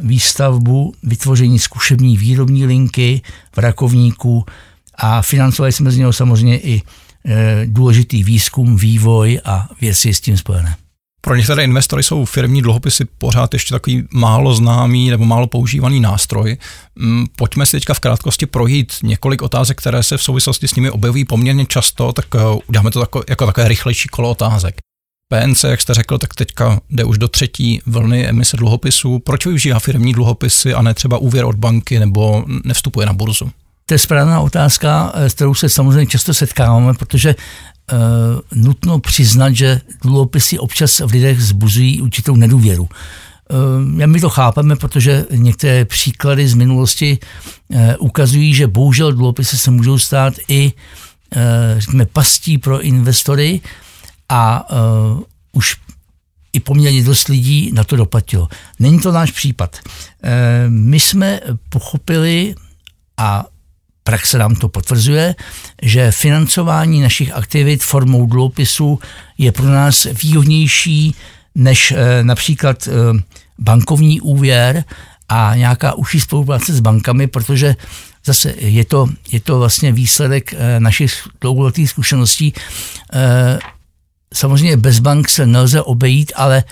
výstavbu 0.02 0.94
vytvoření 1.02 1.58
zkušební 1.58 2.16
výrobní 2.16 2.66
linky 2.66 3.22
v 3.52 3.58
Rakovníku 3.58 4.44
a 4.94 5.22
financovali 5.22 5.72
jsme 5.72 5.90
z 5.90 5.96
něho 5.96 6.12
samozřejmě 6.12 6.58
i 6.58 6.82
eh, 7.26 7.62
důležitý 7.66 8.24
výzkum, 8.24 8.76
vývoj 8.76 9.40
a 9.44 9.68
věci 9.80 10.14
s 10.14 10.20
tím 10.20 10.36
spojené. 10.36 10.76
Pro 11.20 11.36
některé 11.36 11.64
investory 11.64 12.02
jsou 12.02 12.24
firmní 12.24 12.62
dluhopisy 12.62 13.04
pořád 13.18 13.54
ještě 13.54 13.74
takový 13.74 14.04
málo 14.12 14.54
známý 14.54 15.10
nebo 15.10 15.24
málo 15.24 15.46
používaný 15.46 16.00
nástroj. 16.00 16.56
Mm, 16.96 17.26
pojďme 17.36 17.66
si 17.66 17.72
teďka 17.72 17.94
v 17.94 18.00
krátkosti 18.00 18.46
projít 18.46 18.92
několik 19.02 19.42
otázek, 19.42 19.78
které 19.78 20.02
se 20.02 20.16
v 20.16 20.22
souvislosti 20.22 20.68
s 20.68 20.74
nimi 20.74 20.90
objevují 20.90 21.24
poměrně 21.24 21.66
často, 21.66 22.12
tak 22.12 22.26
eh, 22.34 22.38
uděláme 22.66 22.90
to 22.90 23.00
jako, 23.00 23.22
jako 23.28 23.46
takové 23.46 23.68
rychlejší 23.68 24.08
kolo 24.08 24.30
otázek. 24.30 24.74
PNC, 25.28 25.64
jak 25.64 25.80
jste 25.80 25.94
řekl, 25.94 26.18
tak 26.18 26.34
teďka 26.34 26.80
jde 26.90 27.04
už 27.04 27.18
do 27.18 27.28
třetí 27.28 27.80
vlny 27.86 28.28
emise 28.28 28.56
dluhopisů. 28.56 29.18
Proč 29.18 29.46
využívá 29.46 29.78
firmní 29.78 30.12
dluhopisy 30.12 30.74
a 30.74 30.82
ne 30.82 30.94
třeba 30.94 31.18
úvěr 31.18 31.44
od 31.44 31.56
banky 31.56 31.98
nebo 31.98 32.44
nevstupuje 32.64 33.06
na 33.06 33.12
burzu? 33.12 33.50
To 33.86 33.94
je 33.94 33.98
správná 33.98 34.40
otázka, 34.40 35.12
s 35.14 35.34
kterou 35.34 35.54
se 35.54 35.68
samozřejmě 35.68 36.06
často 36.06 36.34
setkáváme, 36.34 36.94
protože 36.94 37.34
nutno 38.54 38.98
přiznat, 38.98 39.52
že 39.52 39.80
dluhopisy 40.02 40.58
občas 40.58 40.98
v 41.00 41.10
lidech 41.10 41.42
zbuzují 41.42 42.00
určitou 42.00 42.36
nedůvěru. 42.36 42.82
Uh, 42.82 44.06
my 44.06 44.20
to 44.20 44.28
chápeme, 44.28 44.76
protože 44.76 45.26
některé 45.30 45.84
příklady 45.84 46.48
z 46.48 46.54
minulosti 46.54 47.18
uh, 47.68 47.80
ukazují, 47.98 48.54
že 48.54 48.66
bohužel 48.66 49.12
dluhopisy 49.12 49.58
se 49.58 49.70
můžou 49.70 49.98
stát 49.98 50.34
i 50.48 50.72
řekněme, 51.78 52.06
pastí 52.06 52.58
pro 52.58 52.80
investory 52.80 53.60
a 54.28 54.68
už 55.52 55.76
i 56.52 56.60
poměrně 56.60 57.04
dost 57.04 57.28
lidí 57.28 57.70
na 57.74 57.84
to 57.84 57.96
doplatilo. 57.96 58.48
Není 58.78 59.00
to 59.00 59.12
náš 59.12 59.30
případ. 59.30 59.76
My 60.68 61.00
jsme 61.00 61.40
pochopili 61.68 62.54
a 63.16 63.44
praxe 64.08 64.38
nám 64.38 64.56
to 64.56 64.68
potvrzuje, 64.68 65.34
že 65.82 66.10
financování 66.10 67.00
našich 67.00 67.32
aktivit 67.32 67.84
formou 67.84 68.26
dluhopisů 68.26 68.98
je 69.38 69.52
pro 69.52 69.66
nás 69.66 70.06
výhodnější 70.22 71.14
než 71.54 71.92
eh, 71.92 72.24
například 72.24 72.88
eh, 72.88 72.92
bankovní 73.58 74.20
úvěr 74.20 74.84
a 75.28 75.52
nějaká 75.56 75.94
užší 75.94 76.20
spolupráce 76.20 76.72
s 76.74 76.80
bankami, 76.80 77.26
protože 77.26 77.76
zase 78.24 78.54
je 78.56 78.84
to, 78.84 79.08
je 79.32 79.40
to 79.40 79.58
vlastně 79.58 79.92
výsledek 79.92 80.54
eh, 80.56 80.80
našich 80.80 81.28
dlouholetých 81.40 81.90
zkušeností. 81.90 82.54
Samozřejmě 84.34 84.76
bez 84.76 84.98
bank 84.98 85.28
se 85.28 85.46
nelze 85.46 85.82
obejít, 85.82 86.32
ale 86.36 86.64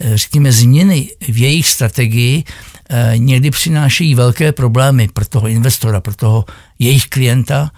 řekněme 0.00 0.52
změny 0.52 1.08
v 1.28 1.38
jejich 1.38 1.68
strategii 1.68 2.44
Eh, 2.90 3.18
někdy 3.18 3.50
přinášejí 3.50 4.14
velké 4.14 4.52
problémy 4.52 5.08
pro 5.08 5.24
toho 5.24 5.48
investora, 5.48 6.00
pro 6.00 6.14
toho 6.14 6.44
jejich 6.78 7.06
klienta 7.06 7.70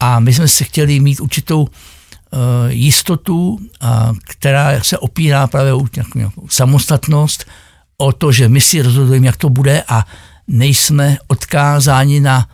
a 0.00 0.20
my 0.20 0.32
jsme 0.32 0.48
se 0.48 0.64
chtěli 0.64 1.00
mít 1.00 1.20
určitou 1.20 1.68
eh, 1.68 2.36
jistotu, 2.72 3.58
která 4.24 4.82
se 4.82 4.98
opírá 4.98 5.46
právě 5.46 5.72
o 5.72 5.84
samostatnost, 6.48 7.44
o 7.96 8.12
to, 8.12 8.32
že 8.32 8.48
my 8.48 8.60
si 8.60 8.82
rozhodujeme, 8.82 9.26
jak 9.26 9.36
to 9.36 9.48
bude 9.48 9.82
a 9.88 10.06
nejsme 10.48 11.16
odkázáni 11.26 12.20
na 12.20 12.48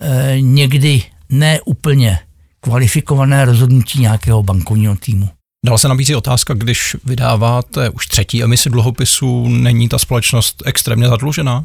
eh, 0.00 0.36
někdy 0.40 1.02
neúplně 1.28 2.18
kvalifikované 2.60 3.44
rozhodnutí 3.44 4.00
nějakého 4.00 4.42
bankovního 4.42 4.96
týmu. 4.96 5.28
Dala 5.64 5.78
se 5.78 5.88
nabízí 5.88 6.14
otázka, 6.14 6.54
když 6.54 6.96
vydáváte 7.04 7.90
už 7.90 8.06
třetí 8.06 8.42
emisi 8.42 8.70
dluhopisů, 8.70 9.48
není 9.48 9.88
ta 9.88 9.98
společnost 9.98 10.62
extrémně 10.66 11.08
zadlužená? 11.08 11.64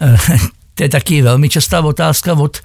To 0.74 0.82
je 0.82 0.88
taky 0.88 1.22
velmi 1.22 1.48
častá 1.48 1.80
otázka 1.80 2.32
od 2.32 2.60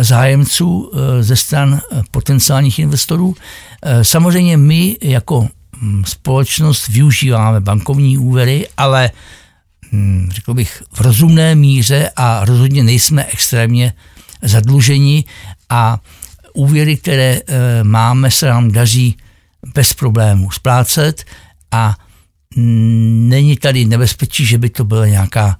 zájemců 0.00 0.92
eh, 0.94 1.22
ze 1.22 1.36
stran 1.36 1.80
eh, 1.92 2.02
potenciálních 2.10 2.78
investorů. 2.78 3.34
Eh, 3.82 4.04
samozřejmě 4.04 4.56
my 4.56 4.96
jako 5.02 5.48
hm, 5.76 6.04
společnost 6.06 6.88
využíváme 6.88 7.60
bankovní 7.60 8.18
úvěry, 8.18 8.68
ale 8.76 9.10
hm, 9.92 10.28
řekl 10.32 10.54
bych 10.54 10.82
v 10.92 11.00
rozumné 11.00 11.54
míře 11.54 12.10
a 12.16 12.44
rozhodně 12.44 12.82
nejsme 12.82 13.24
extrémně 13.24 13.92
zadluženi 14.42 15.24
a 15.70 15.98
úvěry, 16.54 16.96
které 16.96 17.40
máme, 17.82 18.30
se 18.30 18.46
nám 18.46 18.70
daří 18.70 19.16
bez 19.74 19.94
problémů 19.94 20.50
splácet 20.50 21.24
a 21.70 21.96
není 22.56 23.56
tady 23.56 23.84
nebezpečí, 23.84 24.46
že 24.46 24.58
by 24.58 24.70
to 24.70 24.84
byla 24.84 25.06
nějaká 25.06 25.58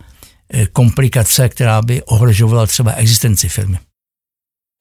e, 0.55 0.67
komplikace, 0.67 1.49
která 1.49 1.83
by 1.83 2.03
ohrožovala 2.03 2.67
třeba 2.67 2.93
existenci 2.93 3.49
firmy. 3.49 3.79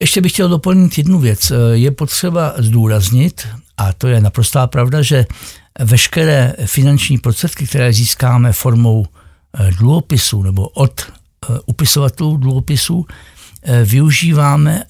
Ještě 0.02 0.20
bych 0.20 0.32
chtěl 0.32 0.48
doplnit 0.48 0.98
jednu 0.98 1.18
věc. 1.18 1.50
E, 1.50 1.54
je 1.72 1.90
potřeba 1.90 2.54
zdůraznit, 2.58 3.48
a 3.76 3.92
to 3.92 4.08
je 4.08 4.20
naprostá 4.20 4.66
pravda, 4.66 5.02
že 5.02 5.26
veškeré 5.80 6.54
finanční 6.66 7.18
prostředky, 7.18 7.66
které 7.66 7.92
získáme 7.92 8.52
formou 8.52 9.06
e, 9.06 9.70
dluhopisů 9.70 10.42
nebo 10.42 10.68
od 10.68 11.12
upisovatelů 11.66 12.36
dluhopisů, 12.36 13.06
využíváme 13.84 14.84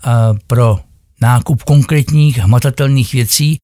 pro 0.47 0.79
nákup 1.21 1.63
konkrétních 1.63 2.39
hmatatelných 2.39 3.13
věcí, 3.13 3.59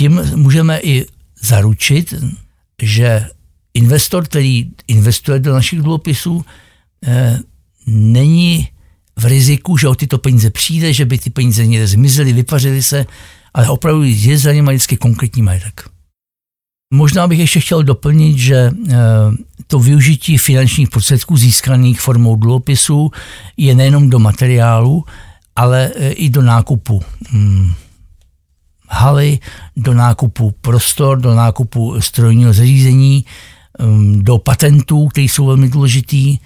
tím 0.00 0.20
můžeme 0.36 0.80
i 0.80 1.06
zaručit, 1.42 2.14
že 2.82 3.26
investor, 3.74 4.24
který 4.24 4.70
investuje 4.88 5.38
do 5.38 5.52
našich 5.52 5.82
dluhopisů, 5.82 6.44
eh, 7.06 7.38
není 7.86 8.68
v 9.18 9.24
riziku, 9.24 9.76
že 9.76 9.88
o 9.88 9.94
tyto 9.94 10.18
peníze 10.18 10.50
přijde, 10.50 10.92
že 10.92 11.04
by 11.04 11.18
ty 11.18 11.30
peníze 11.30 11.66
někde 11.66 11.86
zmizely, 11.86 12.32
vypařily 12.32 12.82
se, 12.82 13.06
ale 13.54 13.68
opravdu 13.68 14.02
je 14.02 14.38
za 14.38 14.52
ně 14.52 14.62
vždycky 14.62 14.96
konkrétní 14.96 15.42
majetek. 15.42 15.84
Možná 16.94 17.28
bych 17.28 17.38
ještě 17.38 17.60
chtěl 17.60 17.82
doplnit, 17.82 18.38
že 18.38 18.56
eh, 18.56 18.96
to 19.66 19.78
využití 19.78 20.38
finančních 20.38 20.88
prostředků 20.88 21.36
získaných 21.36 22.00
formou 22.00 22.36
dluhopisů 22.36 23.10
je 23.56 23.74
nejenom 23.74 24.10
do 24.10 24.18
materiálu, 24.18 25.04
ale 25.56 25.92
eh, 25.94 26.12
i 26.12 26.30
do 26.30 26.42
nákupu 26.42 27.02
hmm, 27.30 27.72
haly, 28.90 29.38
do 29.76 29.94
nákupu 29.94 30.54
prostor, 30.60 31.20
do 31.20 31.34
nákupu 31.34 32.00
strojního 32.00 32.52
zařízení, 32.52 33.24
um, 33.78 34.24
do 34.24 34.38
patentů, 34.38 35.08
které 35.08 35.24
jsou 35.24 35.46
velmi 35.46 35.68
důležitý 35.68 36.38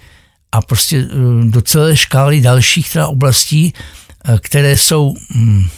a 0.51 0.61
prostě 0.61 1.05
um, 1.05 1.51
do 1.51 1.61
celé 1.61 1.97
škály 1.97 2.41
dalších 2.41 2.93
teda 2.93 3.07
oblastí, 3.07 3.73
uh, 4.29 4.37
které 4.37 4.77
jsou, 4.77 5.13
um, 5.35 5.69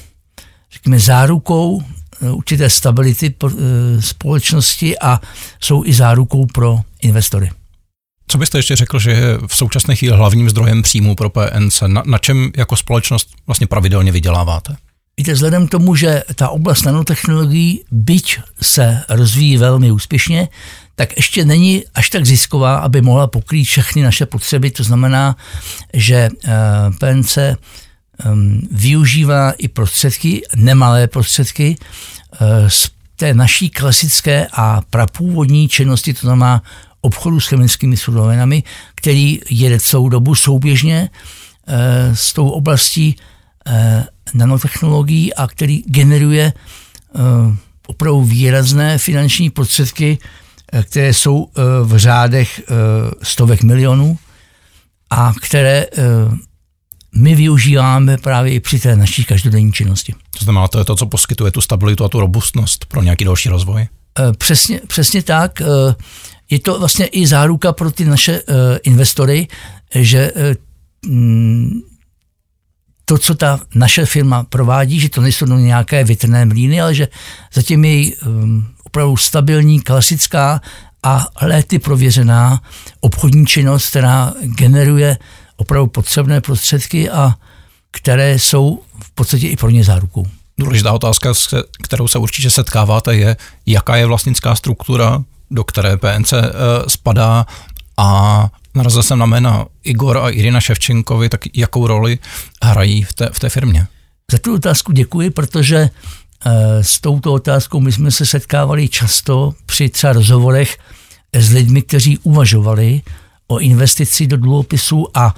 řekněme, 0.71 0.99
zárukou 0.99 1.83
určité 2.21 2.69
stability 2.69 3.33
společnosti 3.99 4.99
a 4.99 5.21
jsou 5.59 5.85
i 5.85 5.93
zárukou 5.93 6.45
pro 6.45 6.79
investory. 7.01 7.49
Co 8.27 8.37
byste 8.37 8.57
ještě 8.57 8.75
řekl, 8.75 8.99
že 8.99 9.11
je 9.11 9.37
v 9.47 9.55
současné 9.55 9.95
chvíli 9.95 10.17
hlavním 10.17 10.49
zdrojem 10.49 10.81
příjmů 10.81 11.15
pro 11.15 11.29
PNC? 11.29 11.81
Na, 11.87 12.03
na 12.05 12.17
čem 12.17 12.51
jako 12.57 12.75
společnost 12.75 13.29
vlastně 13.47 13.67
pravidelně 13.67 14.11
vyděláváte? 14.11 14.75
Víte, 15.19 15.33
vzhledem 15.33 15.67
k 15.67 15.71
tomu, 15.71 15.95
že 15.95 16.23
ta 16.35 16.49
oblast 16.49 16.85
nanotechnologií, 16.85 17.83
byť 17.91 18.39
se 18.61 19.03
rozvíjí 19.09 19.57
velmi 19.57 19.91
úspěšně, 19.91 20.47
tak 20.95 21.17
ještě 21.17 21.45
není 21.45 21.83
až 21.95 22.09
tak 22.09 22.25
zisková, 22.25 22.77
aby 22.77 23.01
mohla 23.01 23.27
pokrýt 23.27 23.65
všechny 23.65 24.01
naše 24.01 24.25
potřeby. 24.25 24.71
To 24.71 24.83
znamená, 24.83 25.35
že 25.93 26.29
eh, 26.45 26.53
PNC 26.99 27.37
ehm, 27.37 28.61
využívá 28.71 29.51
i 29.51 29.67
prostředky, 29.67 30.41
nemalé 30.55 31.07
prostředky, 31.07 31.75
eh, 32.33 32.69
z 32.69 32.89
té 33.15 33.33
naší 33.33 33.69
klasické 33.69 34.47
a 34.53 34.81
prapůvodní 34.89 35.67
činnosti, 35.67 36.13
to 36.13 36.27
znamená 36.27 36.63
obchodu 37.01 37.39
s 37.39 37.47
chemickými 37.47 37.97
surovinami, 37.97 38.63
který 38.95 39.39
jede 39.49 39.79
celou 39.79 40.09
dobu 40.09 40.35
souběžně 40.35 41.09
eh, 41.67 42.15
s 42.15 42.33
tou 42.33 42.49
oblastí 42.49 43.15
nanotechnologií 44.33 45.33
a 45.33 45.47
který 45.47 45.83
generuje 45.87 46.53
opravdu 47.87 48.23
výrazné 48.23 48.97
finanční 48.97 49.49
prostředky 49.49 50.17
Eh, 50.73 50.83
které 50.83 51.13
jsou 51.13 51.47
eh, 51.47 51.61
v 51.83 51.97
řádech 51.97 52.59
eh, 52.59 52.73
stovek 53.23 53.63
milionů 53.63 54.17
a 55.09 55.33
které 55.41 55.85
my 57.15 57.35
využíváme 57.35 58.17
právě 58.17 58.53
i 58.53 58.59
při 58.59 58.79
té 58.79 58.95
naší 58.95 59.23
každodenní 59.23 59.71
činnosti. 59.71 60.13
To 60.39 60.43
znamená, 60.43 60.67
to 60.67 60.79
je 60.79 60.85
to, 60.85 60.95
co 60.95 61.05
poskytuje 61.05 61.51
tu 61.51 61.61
stabilitu 61.61 62.05
a 62.05 62.09
tu 62.09 62.19
robustnost 62.19 62.85
pro 62.85 63.03
nějaký 63.03 63.25
další 63.25 63.49
rozvoj? 63.49 63.87
Přesně, 64.37 64.81
přesně 64.87 65.23
tak. 65.23 65.61
Je 66.49 66.59
to 66.59 66.79
vlastně 66.79 67.05
i 67.05 67.27
záruka 67.27 67.73
pro 67.73 67.91
ty 67.91 68.05
naše 68.05 68.41
investory, 68.83 69.47
že 69.95 70.31
to, 73.09 73.17
co 73.17 73.35
ta 73.35 73.59
naše 73.75 74.05
firma 74.05 74.43
provádí, 74.43 74.99
že 74.99 75.09
to 75.09 75.21
nejsou 75.21 75.45
nějaké 75.45 76.03
větrné 76.03 76.45
mlíny, 76.45 76.81
ale 76.81 76.95
že 76.95 77.07
zatím 77.53 77.85
je 77.85 78.11
opravdu 78.83 79.17
stabilní, 79.17 79.81
klasická 79.81 80.61
a 81.03 81.27
léty 81.41 81.79
prověřená 81.79 82.61
obchodní 82.99 83.45
činnost, 83.45 83.89
která 83.89 84.33
generuje 84.41 85.17
opravdu 85.55 85.87
potřebné 85.87 86.41
prostředky 86.41 87.09
a 87.09 87.35
které 87.91 88.39
jsou 88.39 88.81
v 89.03 89.11
podstatě 89.11 89.47
i 89.47 89.55
pro 89.55 89.69
ně 89.69 89.83
zárukou. 89.83 90.27
Důležitá 90.57 90.91
otázka, 90.91 91.33
s 91.33 91.63
kterou 91.83 92.07
se 92.07 92.19
určitě 92.19 92.49
setkáváte, 92.49 93.15
je, 93.15 93.37
jaká 93.65 93.95
je 93.95 94.05
vlastnická 94.05 94.55
struktura, 94.55 95.23
do 95.51 95.63
které 95.63 95.97
PNC 95.97 96.33
eh, 96.33 96.43
spadá 96.87 97.45
a 97.97 98.49
narazil 98.75 99.03
jsem 99.03 99.19
na 99.19 99.25
jména 99.25 99.65
Igor 99.83 100.17
a 100.17 100.29
Irina 100.29 100.61
Ševčenkovi, 100.61 101.29
tak 101.29 101.41
jakou 101.53 101.87
roli 101.87 102.19
hrají 102.63 103.03
v 103.03 103.13
té, 103.13 103.29
v 103.33 103.39
té 103.39 103.49
firmě? 103.49 103.87
Za 104.31 104.37
tu 104.37 104.55
otázku 104.55 104.91
děkuji, 104.91 105.29
protože 105.29 105.89
Eh, 106.45 106.83
s 106.83 107.01
touto 107.01 107.33
otázkou 107.33 107.79
my 107.79 107.91
jsme 107.91 108.11
se 108.11 108.25
setkávali 108.25 108.89
často 108.89 109.53
při 109.65 109.89
třeba 109.89 110.13
rozhovorech 110.13 110.77
s 111.33 111.51
lidmi, 111.51 111.81
kteří 111.81 112.17
uvažovali 112.17 113.01
o 113.47 113.59
investici 113.59 114.27
do 114.27 114.37
dluhopisů 114.37 115.07
a 115.13 115.35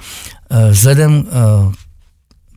eh, 0.49 0.71
vzhledem 0.71 1.25
eh, 1.27 1.31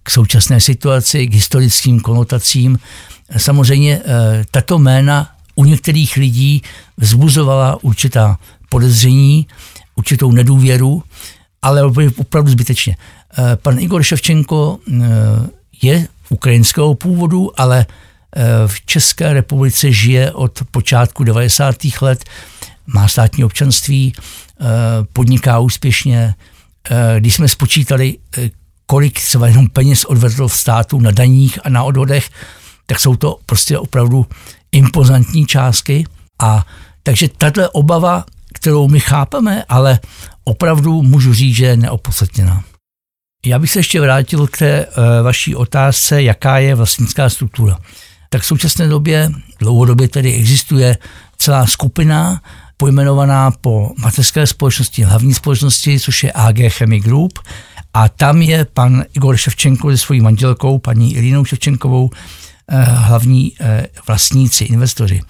k 0.03 0.11
současné 0.11 0.61
situaci, 0.61 1.27
k 1.27 1.35
historickým 1.35 2.01
konotacím, 2.01 2.79
samozřejmě 3.37 4.01
tato 4.51 4.79
jména 4.79 5.29
u 5.55 5.65
některých 5.65 6.17
lidí 6.17 6.63
vzbuzovala 6.97 7.79
určitá 7.83 8.39
podezření, 8.69 9.47
určitou 10.03 10.33
nedůvěru, 10.33 11.03
ale 11.63 11.83
opravdu 12.17 12.51
zbytečně. 12.51 12.97
Pan 13.63 13.79
Igor 13.79 14.03
Ševčenko 14.03 14.79
je 15.83 16.09
ukrajinského 16.31 16.95
původu, 16.95 17.61
ale 17.61 17.87
Eh, 18.37 18.69
v 18.69 18.87
České 18.87 19.33
republice 19.33 19.93
žije 19.93 20.33
od 20.33 20.63
počátku 20.71 21.25
90. 21.25 21.77
let, 22.01 22.25
má 22.87 23.09
státní 23.09 23.45
občanství, 23.45 24.13
eh, 24.17 24.65
podniká 25.13 25.59
úspěšně. 25.59 26.35
Eh, 26.91 27.21
když 27.21 27.35
jsme 27.35 27.49
spočítali, 27.49 28.19
kolik 28.87 29.21
třeba 29.21 29.47
jenom 29.47 29.69
peněz 29.69 30.05
odvedl 30.05 30.49
v 30.49 30.57
státu 30.57 31.01
na 31.01 31.11
daních 31.11 31.59
a 31.65 31.69
na 31.69 31.85
odvodech, 31.85 32.31
tak 32.87 33.01
jsou 33.01 33.17
to 33.17 33.39
prostě 33.47 33.79
opravdu 33.79 34.27
impozantní 34.73 35.47
částky. 35.47 36.05
A 36.41 36.67
takže 37.03 37.29
tato 37.29 37.71
obava, 37.71 38.25
kterou 38.63 38.89
my 38.89 39.01
chápeme, 39.01 39.65
ale 39.69 40.01
opravdu 40.45 41.03
můžu 41.03 41.35
říct, 41.35 41.57
že 41.57 41.67
je 41.67 41.77
neopodstatněná. 41.77 42.65
Já 43.47 43.59
bych 43.59 43.71
se 43.71 43.79
ještě 43.79 44.01
vrátil 44.01 44.47
k 44.47 44.59
té 44.59 44.87
vaší 45.23 45.57
otázce, 45.57 46.23
jaká 46.23 46.59
je 46.59 46.75
vlastnická 46.75 47.31
struktura 47.31 47.79
tak 48.33 48.43
v 48.43 48.47
současné 48.47 48.89
době, 48.89 49.31
dlouhodobě 49.59 50.09
tedy 50.09 50.35
existuje 50.35 50.99
celá 51.37 51.67
skupina 51.67 52.43
pojmenovaná 52.77 53.51
po 53.51 53.93
mateřské 53.99 54.47
společnosti, 54.47 55.03
hlavní 55.03 55.35
společnosti, 55.35 56.01
což 56.01 56.25
je 56.25 56.33
AG 56.33 56.57
Chemic 56.69 57.05
Group. 57.05 57.39
A 57.95 58.09
tam 58.09 58.43
je 58.43 58.65
pan 58.65 59.05
Igor 59.15 59.37
Ševčenko 59.37 59.91
se 59.91 59.99
svojí 59.99 60.21
manželkou, 60.21 60.79
paní 60.79 61.15
Irinou 61.15 61.45
Ševčenkovou, 61.45 62.11
eh, 62.69 62.83
hlavní 62.83 63.53
eh, 63.61 63.87
vlastníci, 64.07 64.65
investoři. 64.65 65.21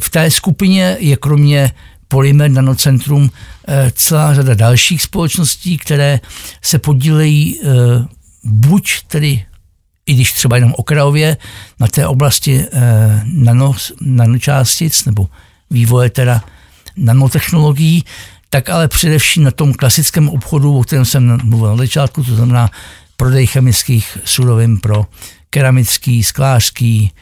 V 0.00 0.10
té 0.10 0.30
skupině 0.30 0.96
je 1.00 1.16
kromě 1.16 1.72
Polymer 2.10 2.50
Nanocentrum 2.50 3.30
eh, 3.68 3.92
celá 3.94 4.34
řada 4.34 4.54
dalších 4.54 5.02
společností, 5.02 5.78
které 5.78 6.20
se 6.62 6.78
podílejí 6.78 7.60
buď 8.44 8.92
tedy 9.06 9.44
i 10.10 10.14
když 10.14 10.32
třeba 10.32 10.56
jenom 10.56 10.74
okrajově 10.76 11.36
na 11.80 11.86
té 11.86 12.06
oblasti 12.06 12.66
eh, 12.72 13.22
nano, 13.24 13.74
nanočástic 14.00 15.04
nebo 15.04 15.28
vývoje 15.70 16.10
teda 16.10 16.44
nanotechnologií, 16.96 18.04
tak 18.50 18.70
ale 18.70 18.88
především 18.88 19.44
na 19.44 19.50
tom 19.50 19.74
klasickém 19.74 20.28
obchodu, 20.28 20.78
o 20.78 20.82
kterém 20.82 21.04
jsem 21.04 21.38
mluvil 21.44 21.70
na 21.70 21.76
začátku, 21.76 22.24
to 22.24 22.34
znamená 22.34 22.70
prodej 23.16 23.46
chemických 23.46 24.18
surovin 24.24 24.78
pro 24.78 25.06
keramický, 25.50 26.22
sklářský, 26.22 27.12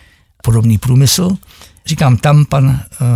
podobný 0.43 0.79
průmysl. 0.79 1.37
Říkám, 1.89 2.17
tam 2.17 2.45
pan 2.45 2.65
uh, 2.67 3.07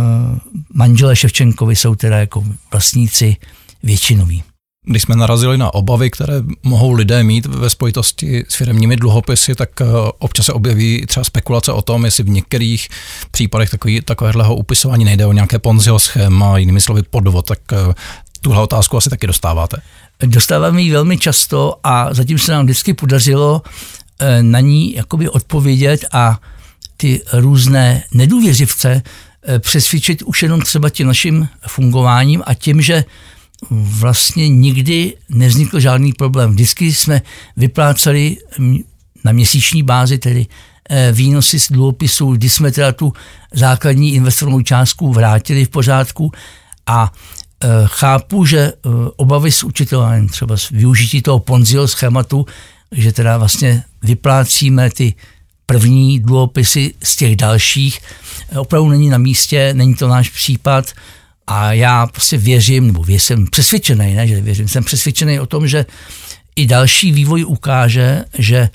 manžele 0.73 1.15
Ševčenkovi 1.15 1.75
jsou 1.75 1.95
teda 1.95 2.17
jako 2.17 2.43
vlastníci 2.71 3.35
většinoví. 3.83 4.43
Když 4.85 5.01
jsme 5.01 5.15
narazili 5.15 5.57
na 5.57 5.73
obavy, 5.73 6.09
které 6.09 6.33
mohou 6.63 6.91
lidé 6.91 7.23
mít 7.23 7.45
ve 7.45 7.69
spojitosti 7.69 8.45
s 8.49 8.55
firmními 8.55 8.95
dluhopisy, 8.95 9.55
tak 9.55 9.81
eh, 9.81 9.85
občas 10.19 10.45
se 10.45 10.53
objeví 10.53 11.05
třeba 11.07 11.23
spekulace 11.23 11.71
o 11.71 11.81
tom, 11.81 12.05
jestli 12.05 12.23
v 12.23 12.29
některých 12.29 12.87
případech 13.31 13.69
takový, 13.69 14.01
takového 14.01 14.55
upisování 14.55 15.05
nejde 15.05 15.25
o 15.25 15.33
nějaké 15.33 15.59
Ponziho 15.59 15.99
schéma, 15.99 16.57
jinými 16.57 16.81
slovy 16.81 17.03
podvod, 17.03 17.45
tak 17.45 17.59
eh, 17.73 17.93
tuhle 18.41 18.61
otázku 18.61 18.97
asi 18.97 19.09
taky 19.09 19.27
dostáváte. 19.27 19.77
Dostáváme 20.25 20.81
ji 20.81 20.91
velmi 20.91 21.17
často 21.17 21.75
a 21.83 22.13
zatím 22.13 22.39
se 22.39 22.51
nám 22.51 22.65
vždycky 22.65 22.93
podařilo 22.93 23.61
eh, 24.19 24.43
na 24.43 24.59
ní 24.59 24.95
jakoby 24.95 25.29
odpovědět 25.29 26.05
a 26.11 26.39
ty 27.03 27.21
různé 27.33 28.03
nedůvěřivce 28.13 29.01
přesvědčit 29.59 30.21
už 30.21 30.43
jenom 30.43 30.61
třeba 30.61 30.89
tím 30.89 31.07
naším 31.07 31.47
fungováním 31.67 32.43
a 32.45 32.53
tím, 32.53 32.81
že 32.81 33.03
vlastně 33.69 34.49
nikdy 34.49 35.13
nevznikl 35.29 35.79
žádný 35.79 36.13
problém. 36.13 36.51
Vždycky 36.51 36.93
jsme 36.93 37.21
vypláceli 37.57 38.37
na 39.23 39.31
měsíční 39.31 39.83
bázi 39.83 40.17
tedy 40.17 40.45
eh, 40.89 41.11
výnosy 41.11 41.59
z 41.59 41.71
dluhopisů, 41.71 42.31
kdy 42.31 42.49
jsme 42.49 42.71
teda 42.71 42.91
tu 42.91 43.13
základní 43.53 44.13
investornou 44.13 44.61
částku 44.61 45.13
vrátili 45.13 45.65
v 45.65 45.69
pořádku 45.69 46.31
a 46.87 47.11
eh, 47.11 47.67
chápu, 47.85 48.45
že 48.45 48.59
eh, 48.59 48.89
obavy 49.15 49.51
s 49.51 49.63
učitelem, 49.63 50.27
třeba 50.27 50.57
z 50.57 50.69
využití 50.69 51.21
toho 51.21 51.39
Ponziho 51.39 51.87
schématu, 51.87 52.45
že 52.91 53.11
teda 53.11 53.37
vlastně 53.37 53.83
vyplácíme 54.03 54.89
ty 54.89 55.13
první 55.73 56.19
dluhopisy 56.19 56.93
z 57.03 57.15
těch 57.15 57.35
dalších, 57.35 57.99
opravdu 58.57 58.89
není 58.89 59.09
na 59.09 59.17
místě, 59.17 59.73
není 59.73 59.95
to 59.95 60.07
náš 60.07 60.29
případ, 60.29 60.91
a 61.47 61.73
já 61.73 62.07
prostě 62.07 62.37
věřím, 62.37 62.87
nebo 62.87 63.05
jsem 63.07 63.47
přesvědčený, 63.47 64.13
ne, 64.13 64.27
že 64.27 64.41
věřím, 64.41 64.67
jsem 64.67 64.83
přesvědčený 64.83 65.39
o 65.39 65.45
tom, 65.45 65.67
že 65.67 65.85
i 66.55 66.65
další 66.65 67.11
vývoj 67.11 67.45
ukáže, 67.45 68.25
že 68.37 68.69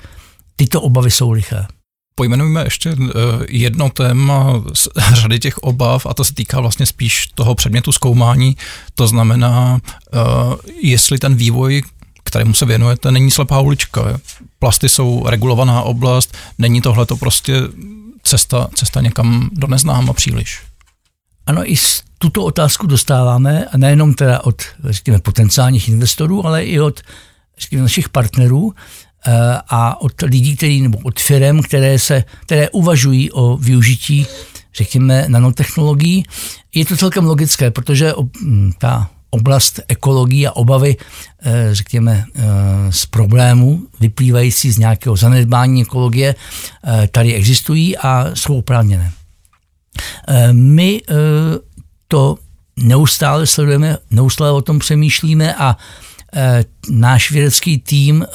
tyto 0.55 0.81
obavy 0.81 1.11
jsou 1.11 1.31
liché. 1.31 1.65
Pojmenujme 2.15 2.63
ještě 2.63 2.89
eh, 2.89 3.13
jedno 3.49 3.89
téma 3.89 4.63
z 4.73 4.87
řady 5.13 5.39
těch 5.39 5.57
obav 5.57 6.05
a 6.05 6.13
to 6.13 6.23
se 6.23 6.33
týká 6.33 6.59
vlastně 6.59 6.85
spíš 6.85 7.27
toho 7.35 7.55
předmětu 7.55 7.91
zkoumání. 7.91 8.57
To 8.95 9.07
znamená, 9.07 9.79
eh, 9.83 10.17
jestli 10.81 11.19
ten 11.19 11.35
vývoj, 11.35 11.83
kterému 12.29 12.53
se 12.53 12.65
věnujete, 12.65 13.11
není 13.11 13.31
slepá 13.31 13.59
ulička. 13.59 14.19
Plasty 14.59 14.89
jsou 14.89 15.25
regulovaná 15.27 15.81
oblast, 15.81 16.37
není 16.57 16.81
tohle 16.81 17.05
to 17.05 17.17
prostě 17.17 17.53
cesta, 18.23 18.67
cesta 18.73 19.01
někam 19.01 19.49
do 19.53 19.67
neznáma 19.67 20.13
příliš. 20.13 20.61
Ano, 21.45 21.71
i 21.71 21.75
tuto 22.17 22.43
otázku 22.43 22.87
dostáváme, 22.87 23.65
a 23.65 23.77
nejenom 23.77 24.13
teda 24.13 24.43
od, 24.43 24.61
řekněme, 24.83 25.19
potenciálních 25.19 25.89
investorů, 25.89 26.45
ale 26.45 26.63
i 26.63 26.79
od, 26.79 27.01
řekněme, 27.59 27.81
našich 27.81 28.09
partnerů 28.09 28.73
eh, 29.27 29.31
a 29.69 30.01
od 30.01 30.21
lidí, 30.21 30.57
který, 30.57 30.81
nebo 30.81 30.97
od 31.03 31.19
firm, 31.19 31.61
které, 31.61 31.99
se, 31.99 32.23
které 32.41 32.69
uvažují 32.69 33.31
o 33.31 33.57
využití, 33.57 34.27
řekněme, 34.75 35.25
nanotechnologií. 35.27 36.25
Je 36.73 36.85
to 36.85 36.97
celkem 36.97 37.25
logické, 37.25 37.71
protože 37.71 38.13
ta 38.77 39.09
oblast 39.29 39.79
ekologie 39.87 40.49
a 40.49 40.55
obavy, 40.55 40.97
eh, 41.41 41.69
řekněme, 41.71 42.25
eh, 42.35 42.41
z 42.89 43.05
problémů 43.05 43.81
vyplývající 43.99 44.71
z 44.71 44.77
nějakého 44.77 45.15
zanedbání 45.15 45.81
ekologie 45.81 46.35
tady 47.11 47.33
existují 47.33 47.97
a 47.97 48.31
jsou 48.33 48.57
oprávněné. 48.57 49.11
My 50.51 51.01
to 52.07 52.37
neustále 52.77 53.47
sledujeme, 53.47 53.97
neustále 54.11 54.51
o 54.51 54.61
tom 54.61 54.79
přemýšlíme 54.79 55.55
a 55.55 55.77
náš 56.89 57.31
vědecký 57.31 57.77
tým 57.77 58.25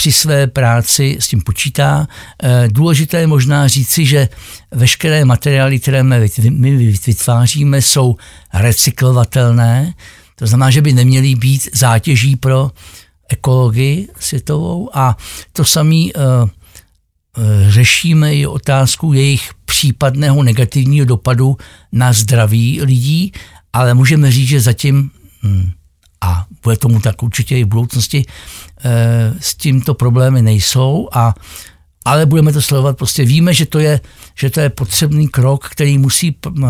při 0.00 0.12
své 0.12 0.46
práci 0.46 1.16
s 1.20 1.28
tím 1.28 1.40
počítá. 1.40 2.08
E, 2.42 2.68
důležité 2.68 3.20
je 3.20 3.26
možná 3.26 3.68
říci, 3.68 4.06
že 4.06 4.28
veškeré 4.70 5.24
materiály, 5.24 5.78
které 5.78 6.02
my 6.50 6.76
vytváříme, 7.06 7.82
jsou 7.82 8.16
recyklovatelné. 8.54 9.94
To 10.34 10.46
znamená, 10.46 10.70
že 10.70 10.82
by 10.82 10.92
neměly 10.92 11.34
být 11.34 11.68
zátěží 11.72 12.36
pro 12.36 12.70
ekologii 13.28 14.08
světovou 14.20 14.90
a 14.96 15.16
to 15.52 15.64
samý 15.64 16.12
Eh, 17.38 17.70
řešíme 17.70 18.34
i 18.34 18.46
otázku 18.46 19.12
jejich 19.12 19.50
případného 19.64 20.42
negativního 20.42 21.06
dopadu 21.06 21.56
na 21.92 22.12
zdraví 22.12 22.82
lidí, 22.82 23.32
ale 23.72 23.94
můžeme 23.94 24.30
říct, 24.30 24.48
že 24.48 24.60
zatím, 24.60 25.10
hm, 25.42 25.70
a 26.20 26.46
bude 26.62 26.76
tomu 26.76 27.00
tak 27.00 27.22
určitě 27.22 27.58
i 27.58 27.64
v 27.64 27.68
budoucnosti, 27.68 28.24
eh, 28.84 29.34
s 29.40 29.54
tímto 29.54 29.94
problémy 29.94 30.42
nejsou, 30.42 31.08
a, 31.12 31.34
ale 32.04 32.26
budeme 32.26 32.52
to 32.52 32.62
sledovat. 32.62 32.96
Prostě 32.96 33.24
víme, 33.24 33.54
že 33.54 33.66
to 33.66 33.78
je, 33.78 34.00
že 34.34 34.50
to 34.50 34.60
je 34.60 34.70
potřebný 34.70 35.28
krok, 35.28 35.68
který 35.68 35.98
musí 35.98 36.36
eh, 36.46 36.68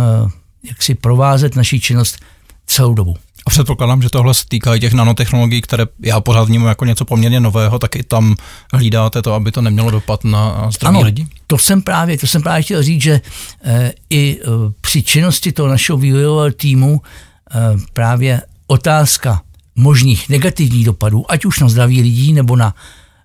jaksi 0.69 0.95
provázet 0.95 1.57
naši 1.57 1.81
činnost 1.81 2.19
celou 2.67 2.95
dobu. 2.95 3.17
A 3.47 3.51
předpokládám, 3.51 4.03
že 4.03 4.11
tohle 4.11 4.35
se 4.35 4.45
týká 4.49 4.75
i 4.75 4.81
těch 4.81 4.93
nanotechnologií, 4.93 5.61
které 5.61 5.85
já 6.03 6.21
pořád 6.21 6.43
vnímám 6.43 6.69
jako 6.69 6.85
něco 6.85 7.05
poměrně 7.05 7.41
nového, 7.41 7.79
tak 7.79 7.97
i 7.97 8.03
tam 8.03 8.35
hlídáte 8.73 9.23
to, 9.23 9.35
aby 9.35 9.53
to 9.53 9.63
nemělo 9.63 9.91
dopad 9.91 10.25
na 10.25 10.71
zdraví 10.71 10.97
ano, 10.97 11.07
lidí? 11.07 11.29
To 11.47 11.59
jsem 11.59 11.83
právě, 11.83 12.19
to 12.19 12.27
jsem 12.27 12.43
právě 12.43 12.63
chtěl 12.63 12.83
říct, 12.83 13.03
že 13.03 13.21
e, 13.65 13.93
i 14.11 14.41
e, 14.41 14.47
při 14.81 15.03
činnosti 15.03 15.53
toho 15.53 15.69
našeho 15.69 15.99
vývojového 15.99 16.53
týmu 16.53 17.01
e, 17.01 17.59
právě 17.93 18.43
otázka 18.71 19.43
možných 19.75 20.29
negativních 20.29 20.85
dopadů, 20.85 21.31
ať 21.31 21.45
už 21.45 21.61
na 21.61 21.69
zdraví 21.69 22.03
lidí 22.03 22.33
nebo 22.33 22.57
na 22.57 22.75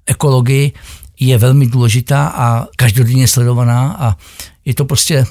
ekologii, 0.05 0.71
je 1.19 1.38
velmi 1.38 1.67
důležitá 1.67 2.27
a 2.27 2.67
každodenně 2.75 3.27
sledovaná 3.27 3.95
a 3.99 4.17
je 4.65 4.73
to 4.73 4.86
prostě 4.86 5.25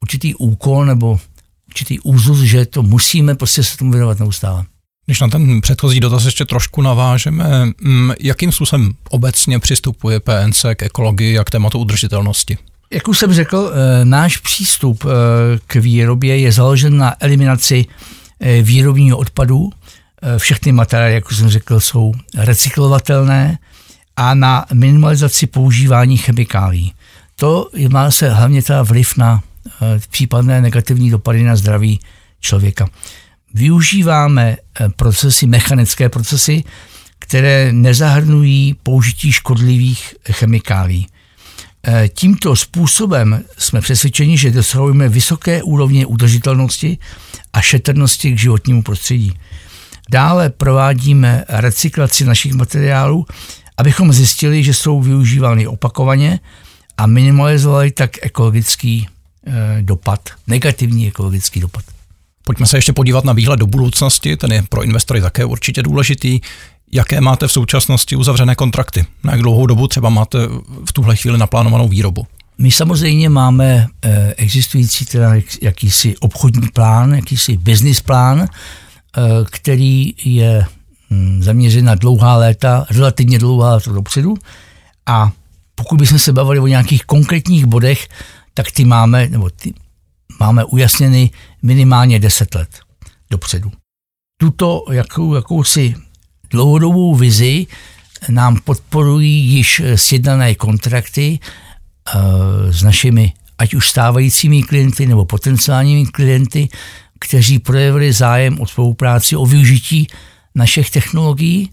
určitý 0.00 0.34
úkol 0.34 0.86
nebo 0.86 1.20
určitý 1.68 2.00
úzus, 2.00 2.38
že 2.38 2.66
to 2.66 2.82
musíme 2.82 3.34
prostě 3.34 3.64
se 3.64 3.76
tomu 3.76 3.92
věnovat 3.92 4.18
neustále. 4.18 4.64
Když 5.06 5.20
na 5.20 5.28
ten 5.28 5.60
předchozí 5.60 6.00
dotaz 6.00 6.24
ještě 6.24 6.44
trošku 6.44 6.82
navážeme, 6.82 7.66
mm, 7.80 8.12
jakým 8.20 8.52
způsobem 8.52 8.92
obecně 9.10 9.58
přistupuje 9.58 10.20
PNC 10.20 10.74
k 10.74 10.82
ekologii 10.82 11.38
a 11.38 11.44
k 11.44 11.50
tématu 11.50 11.78
udržitelnosti? 11.78 12.58
Jak 12.90 13.08
už 13.08 13.18
jsem 13.18 13.34
řekl, 13.34 13.72
eh, 13.72 14.04
náš 14.04 14.36
přístup 14.36 15.04
eh, 15.04 15.08
k 15.66 15.74
výrobě 15.74 16.38
je 16.38 16.52
založen 16.52 16.96
na 16.96 17.14
eliminaci 17.20 17.86
výrobního 18.62 19.18
odpadu. 19.18 19.70
Všechny 20.38 20.72
materiály, 20.72 21.14
jak 21.14 21.32
jsem 21.32 21.48
řekl, 21.48 21.80
jsou 21.80 22.12
recyklovatelné 22.36 23.58
a 24.16 24.34
na 24.34 24.64
minimalizaci 24.72 25.46
používání 25.46 26.16
chemikálí. 26.16 26.92
To 27.36 27.70
má 27.88 28.10
se 28.10 28.30
hlavně 28.30 28.62
teda 28.62 28.82
vliv 28.82 29.16
na 29.16 29.42
Eh, 29.82 30.00
případné 30.10 30.60
negativní 30.60 31.10
dopady 31.10 31.42
na 31.42 31.56
zdraví 31.56 32.00
člověka. 32.40 32.88
Využíváme 33.54 34.56
eh, 34.56 34.88
procesy, 34.88 35.46
mechanické 35.46 36.08
procesy, 36.08 36.64
které 37.18 37.72
nezahrnují 37.72 38.74
použití 38.82 39.32
škodlivých 39.32 40.14
chemikálí. 40.30 41.06
Eh, 41.86 42.08
tímto 42.08 42.56
způsobem 42.56 43.44
jsme 43.58 43.80
přesvědčeni, 43.80 44.38
že 44.38 44.50
dosahujeme 44.50 45.08
vysoké 45.08 45.62
úrovně 45.62 46.06
udržitelnosti 46.06 46.98
a 47.52 47.60
šetrnosti 47.60 48.32
k 48.32 48.38
životnímu 48.38 48.82
prostředí. 48.82 49.34
Dále 50.10 50.50
provádíme 50.50 51.44
recyklaci 51.48 52.24
našich 52.24 52.52
materiálů, 52.52 53.26
abychom 53.76 54.12
zjistili, 54.12 54.64
že 54.64 54.74
jsou 54.74 55.00
využívány 55.00 55.66
opakovaně 55.66 56.40
a 56.96 57.06
minimalizovali 57.06 57.90
tak 57.90 58.10
ekologický 58.22 59.08
Eh, 59.48 59.82
dopad, 59.82 60.20
negativní 60.46 61.08
ekologický 61.08 61.60
dopad. 61.60 61.84
Pojďme 62.44 62.66
se 62.66 62.78
ještě 62.78 62.92
podívat 62.92 63.24
na 63.24 63.32
výhled 63.32 63.56
do 63.56 63.66
budoucnosti, 63.66 64.36
ten 64.36 64.52
je 64.52 64.62
pro 64.68 64.82
investory 64.82 65.20
také 65.20 65.44
určitě 65.44 65.82
důležitý. 65.82 66.40
Jaké 66.92 67.20
máte 67.20 67.48
v 67.48 67.52
současnosti 67.52 68.16
uzavřené 68.16 68.54
kontrakty? 68.54 69.06
Na 69.24 69.32
jak 69.32 69.42
dlouhou 69.42 69.66
dobu 69.66 69.88
třeba 69.88 70.08
máte 70.08 70.38
v 70.84 70.92
tuhle 70.92 71.16
chvíli 71.16 71.38
naplánovanou 71.38 71.88
výrobu? 71.88 72.26
My 72.58 72.70
samozřejmě 72.70 73.28
máme 73.28 73.86
eh, 74.04 74.34
existující 74.36 75.04
teda 75.04 75.32
jakýsi 75.62 76.16
obchodní 76.16 76.68
plán, 76.68 77.14
jakýsi 77.14 77.56
business 77.56 78.00
plán, 78.00 78.40
eh, 78.40 79.20
který 79.50 80.14
je 80.24 80.66
hm, 81.10 81.42
zaměřen 81.42 81.84
na 81.84 81.94
dlouhá 81.94 82.36
léta, 82.36 82.86
relativně 82.90 83.38
dlouhá 83.38 83.74
léta 83.74 83.92
dopředu. 83.92 84.34
A 85.06 85.32
pokud 85.74 85.98
bychom 85.98 86.18
se 86.18 86.32
bavili 86.32 86.60
o 86.60 86.66
nějakých 86.66 87.04
konkrétních 87.04 87.66
bodech, 87.66 88.08
tak 88.54 88.70
ty 88.70 88.84
máme, 88.84 89.28
nebo 89.28 89.50
ty 89.50 89.74
máme 90.40 90.64
ujasněny 90.64 91.30
minimálně 91.62 92.20
10 92.20 92.54
let 92.54 92.68
dopředu. 93.30 93.72
Tuto 94.40 94.84
jakou, 94.92 95.34
jakousi 95.34 95.94
dlouhodobou 96.50 97.14
vizi 97.14 97.66
nám 98.28 98.60
podporují 98.64 99.44
již 99.44 99.82
sjednané 99.94 100.54
kontrakty 100.54 101.38
uh, 102.14 102.20
s 102.70 102.82
našimi 102.82 103.32
ať 103.58 103.74
už 103.74 103.90
stávajícími 103.90 104.62
klienty 104.62 105.06
nebo 105.06 105.24
potenciálními 105.24 106.06
klienty, 106.06 106.68
kteří 107.18 107.58
projevili 107.58 108.12
zájem 108.12 108.60
o 108.60 108.66
spolupráci, 108.66 109.36
o 109.36 109.46
využití 109.46 110.06
našich 110.54 110.90
technologií 110.90 111.72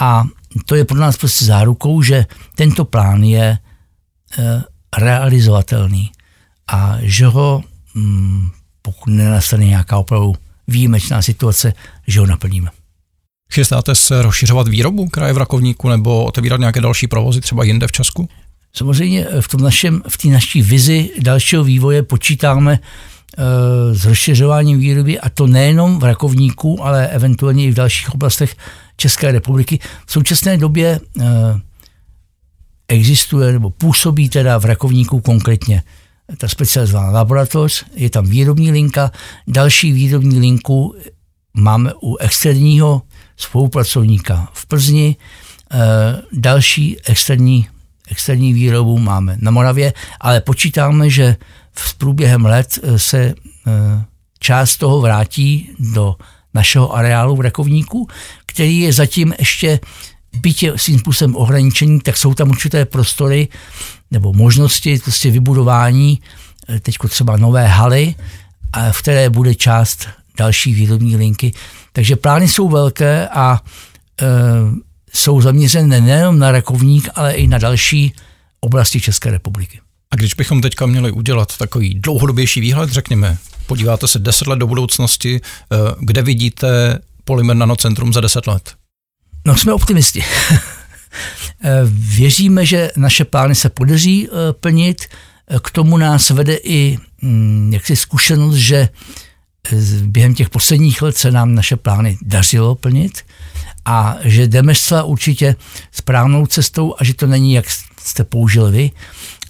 a 0.00 0.24
to 0.66 0.74
je 0.74 0.84
pro 0.84 0.98
nás 0.98 1.16
prostě 1.16 1.44
zárukou, 1.44 2.02
že 2.02 2.26
tento 2.54 2.84
plán 2.84 3.22
je 3.22 3.58
uh, 3.58 4.62
realizovatelný 4.98 6.12
a 6.66 6.96
že 7.00 7.26
ho, 7.26 7.62
mm, 7.94 8.50
pokud 8.82 9.10
nenastane 9.10 9.64
nějaká 9.64 9.98
opravdu 9.98 10.34
výjimečná 10.68 11.22
situace, 11.22 11.72
že 12.06 12.20
ho 12.20 12.26
naplníme. 12.26 12.70
Chystáte 13.56 13.94
se 13.94 14.22
rozšiřovat 14.22 14.68
výrobu 14.68 15.08
kraje 15.08 15.32
v 15.32 15.36
Rakovníku 15.36 15.88
nebo 15.88 16.24
otevírat 16.24 16.60
nějaké 16.60 16.80
další 16.80 17.06
provozy 17.06 17.40
třeba 17.40 17.64
jinde 17.64 17.86
v 17.86 17.92
Česku? 17.92 18.28
Samozřejmě 18.72 19.26
v 19.40 19.48
tom 19.48 19.60
našem, 19.60 20.02
v 20.08 20.18
té 20.18 20.28
naší 20.28 20.62
vizi 20.62 21.10
dalšího 21.20 21.64
vývoje 21.64 22.02
počítáme 22.02 22.72
e, 22.72 22.78
s 23.94 24.04
rozšiřováním 24.04 24.78
výroby 24.78 25.20
a 25.20 25.28
to 25.28 25.46
nejenom 25.46 25.98
v 25.98 26.04
Rakovníku, 26.04 26.84
ale 26.84 27.08
eventuálně 27.08 27.64
i 27.64 27.70
v 27.70 27.74
dalších 27.74 28.14
oblastech 28.14 28.56
České 28.96 29.32
republiky. 29.32 29.78
V 30.06 30.12
současné 30.12 30.56
době 30.56 31.00
e, 31.20 31.24
existuje 32.88 33.52
nebo 33.52 33.70
působí 33.70 34.28
teda 34.28 34.58
v 34.58 34.64
Rakovníku 34.64 35.20
konkrétně 35.20 35.82
ta 36.38 36.48
specializovaná 36.48 37.10
laboratoř, 37.10 37.84
je 37.94 38.10
tam 38.10 38.26
výrobní 38.26 38.70
linka, 38.70 39.10
další 39.48 39.92
výrobní 39.92 40.40
linku 40.40 40.94
máme 41.54 41.92
u 42.02 42.16
externího 42.16 43.02
spolupracovníka 43.36 44.48
v 44.52 44.66
Plzni, 44.66 45.16
eh, 45.72 45.78
další 46.32 46.96
externí, 47.04 47.68
externí 48.08 48.52
výrobu 48.52 48.98
máme 48.98 49.36
na 49.40 49.50
Moravě, 49.50 49.92
ale 50.20 50.40
počítáme, 50.40 51.10
že 51.10 51.36
v 51.72 51.94
průběhem 51.94 52.44
let 52.44 52.78
eh, 52.82 52.98
se 52.98 53.18
eh, 53.18 53.34
část 54.38 54.76
toho 54.76 55.00
vrátí 55.00 55.70
do 55.78 56.16
našeho 56.54 56.94
areálu 56.94 57.36
v 57.36 57.40
Rakovníku, 57.40 58.08
který 58.46 58.80
je 58.80 58.92
zatím 58.92 59.34
ještě 59.38 59.80
byť 60.40 60.62
je 60.62 60.72
svým 60.76 60.98
způsobem 60.98 61.36
ohraničení, 61.36 62.00
tak 62.00 62.16
jsou 62.16 62.34
tam 62.34 62.50
určité 62.50 62.84
prostory 62.84 63.48
nebo 64.10 64.32
možnosti 64.32 64.98
prostě 64.98 65.30
vybudování 65.30 66.20
teď 66.80 66.96
třeba 67.08 67.36
nové 67.36 67.66
haly, 67.66 68.14
v 68.90 69.02
které 69.02 69.30
bude 69.30 69.54
část 69.54 70.08
další 70.36 70.74
výrobní 70.74 71.16
linky. 71.16 71.52
Takže 71.92 72.16
plány 72.16 72.48
jsou 72.48 72.68
velké 72.68 73.28
a 73.28 73.60
e, 74.22 74.26
jsou 75.12 75.40
zaměřené 75.40 76.00
nejenom 76.00 76.38
na 76.38 76.52
rakovník, 76.52 77.08
ale 77.14 77.32
i 77.32 77.46
na 77.46 77.58
další 77.58 78.12
oblasti 78.60 79.00
České 79.00 79.30
republiky. 79.30 79.80
A 80.10 80.16
když 80.16 80.34
bychom 80.34 80.60
teďka 80.60 80.86
měli 80.86 81.12
udělat 81.12 81.56
takový 81.56 81.94
dlouhodobější 81.94 82.60
výhled, 82.60 82.90
řekněme, 82.90 83.38
podíváte 83.66 84.08
se 84.08 84.18
10 84.18 84.46
let 84.46 84.58
do 84.58 84.66
budoucnosti, 84.66 85.40
eh, 85.40 85.76
kde 86.00 86.22
vidíte 86.22 86.98
Polymer 87.24 87.56
Nanocentrum 87.56 88.12
za 88.12 88.20
10 88.20 88.46
let? 88.46 88.74
No 89.46 89.56
jsme 89.56 89.72
optimisti. 89.72 90.24
Eh, 91.64 91.80
věříme, 91.90 92.66
že 92.66 92.90
naše 92.96 93.24
plány 93.24 93.54
se 93.54 93.68
podaří 93.68 94.28
eh, 94.28 94.52
plnit. 94.52 95.02
K 95.62 95.70
tomu 95.70 95.96
nás 95.96 96.30
vede 96.30 96.54
i 96.54 96.98
mm, 97.22 97.70
jaksi 97.72 97.96
zkušenost, 97.96 98.54
že 98.54 98.88
během 100.02 100.34
těch 100.34 100.50
posledních 100.50 101.02
let 101.02 101.16
se 101.16 101.30
nám 101.30 101.54
naše 101.54 101.76
plány 101.76 102.18
dařilo 102.22 102.74
plnit 102.74 103.22
a 103.84 104.16
že 104.24 104.48
jdeme 104.48 104.74
zcela 104.74 105.02
určitě 105.02 105.56
správnou 105.92 106.46
cestou 106.46 106.94
a 106.98 107.04
že 107.04 107.14
to 107.14 107.26
není, 107.26 107.52
jak 107.52 107.64
jste 108.02 108.24
použili 108.24 108.70
vy, 108.72 108.90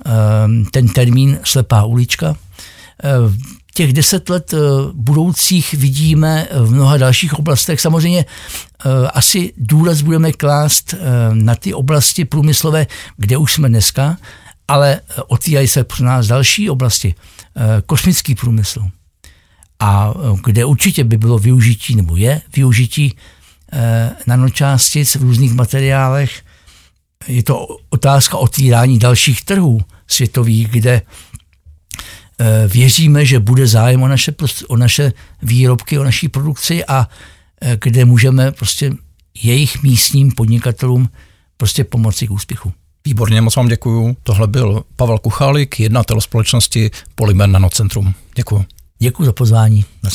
ehm, 0.05 0.64
ten 0.70 0.88
termín 0.88 1.38
slepá 1.42 1.85
ulička. 1.85 2.37
Ehm, 3.02 3.38
těch 3.76 3.92
deset 3.92 4.29
let 4.29 4.55
eh, 4.55 4.59
budoucích 4.92 5.74
vidíme 5.74 6.48
v 6.52 6.70
mnoha 6.70 6.96
dalších 6.96 7.35
oblastech. 7.35 7.81
Samozřejmě 7.81 8.24
eh, 8.24 9.09
asi 9.09 9.52
důraz 9.57 10.00
budeme 10.00 10.33
klást 10.33 10.94
eh, 10.94 10.98
na 11.33 11.55
ty 11.55 11.74
oblasti 11.74 12.24
průmyslové, 12.24 12.87
kde 13.16 13.37
už 13.37 13.52
jsme 13.52 13.68
dneska, 13.68 14.16
ale 14.68 15.00
otvírají 15.26 15.68
se 15.68 15.85
pro 15.85 16.05
nás 16.05 16.26
další 16.26 16.70
oblasti. 16.70 17.14
Kosmický 17.87 18.35
průmysl. 18.35 18.81
A 19.80 20.14
kde 20.44 20.64
určitě 20.64 21.04
by 21.04 21.16
bylo 21.16 21.38
využití, 21.38 21.96
nebo 21.96 22.16
je 22.16 22.42
využití 22.56 23.16
nanočástic 24.26 25.16
v 25.16 25.22
různých 25.22 25.52
materiálech, 25.52 26.42
je 27.28 27.42
to 27.42 27.66
otázka 27.90 28.36
otvírání 28.36 28.98
dalších 28.98 29.44
trhů 29.44 29.80
světových, 30.06 30.68
kde 30.68 31.02
eh, 32.38 32.68
věříme, 32.68 33.26
že 33.26 33.40
bude 33.40 33.66
zájem 33.66 34.02
o 34.02 34.08
naše, 34.08 34.34
o 34.68 34.76
naše 34.76 35.12
výrobky, 35.42 35.98
o 35.98 36.04
naší 36.04 36.28
produkci 36.28 36.84
a 36.84 37.08
eh, 37.60 37.78
kde 37.82 38.04
můžeme 38.04 38.52
prostě 38.52 38.92
jejich 39.42 39.82
místním 39.82 40.32
podnikatelům 40.32 41.10
prostě 41.56 41.84
pomoci 41.84 42.26
k 42.26 42.30
úspěchu. 42.30 42.72
Výborně, 43.04 43.40
moc 43.40 43.56
vám 43.56 43.68
děkuju. 43.68 44.16
Tohle 44.22 44.46
byl 44.46 44.84
Pavel 44.96 45.18
Kuchálik, 45.18 45.80
jednatel 45.80 46.20
společnosti 46.20 46.90
Polymer 47.14 47.48
Nanocentrum. 47.48 48.14
Děkuju. 48.34 48.64
Děkuji 48.98 49.24
za 49.24 49.32
pozvání. 49.32 49.85
Na 50.02 50.11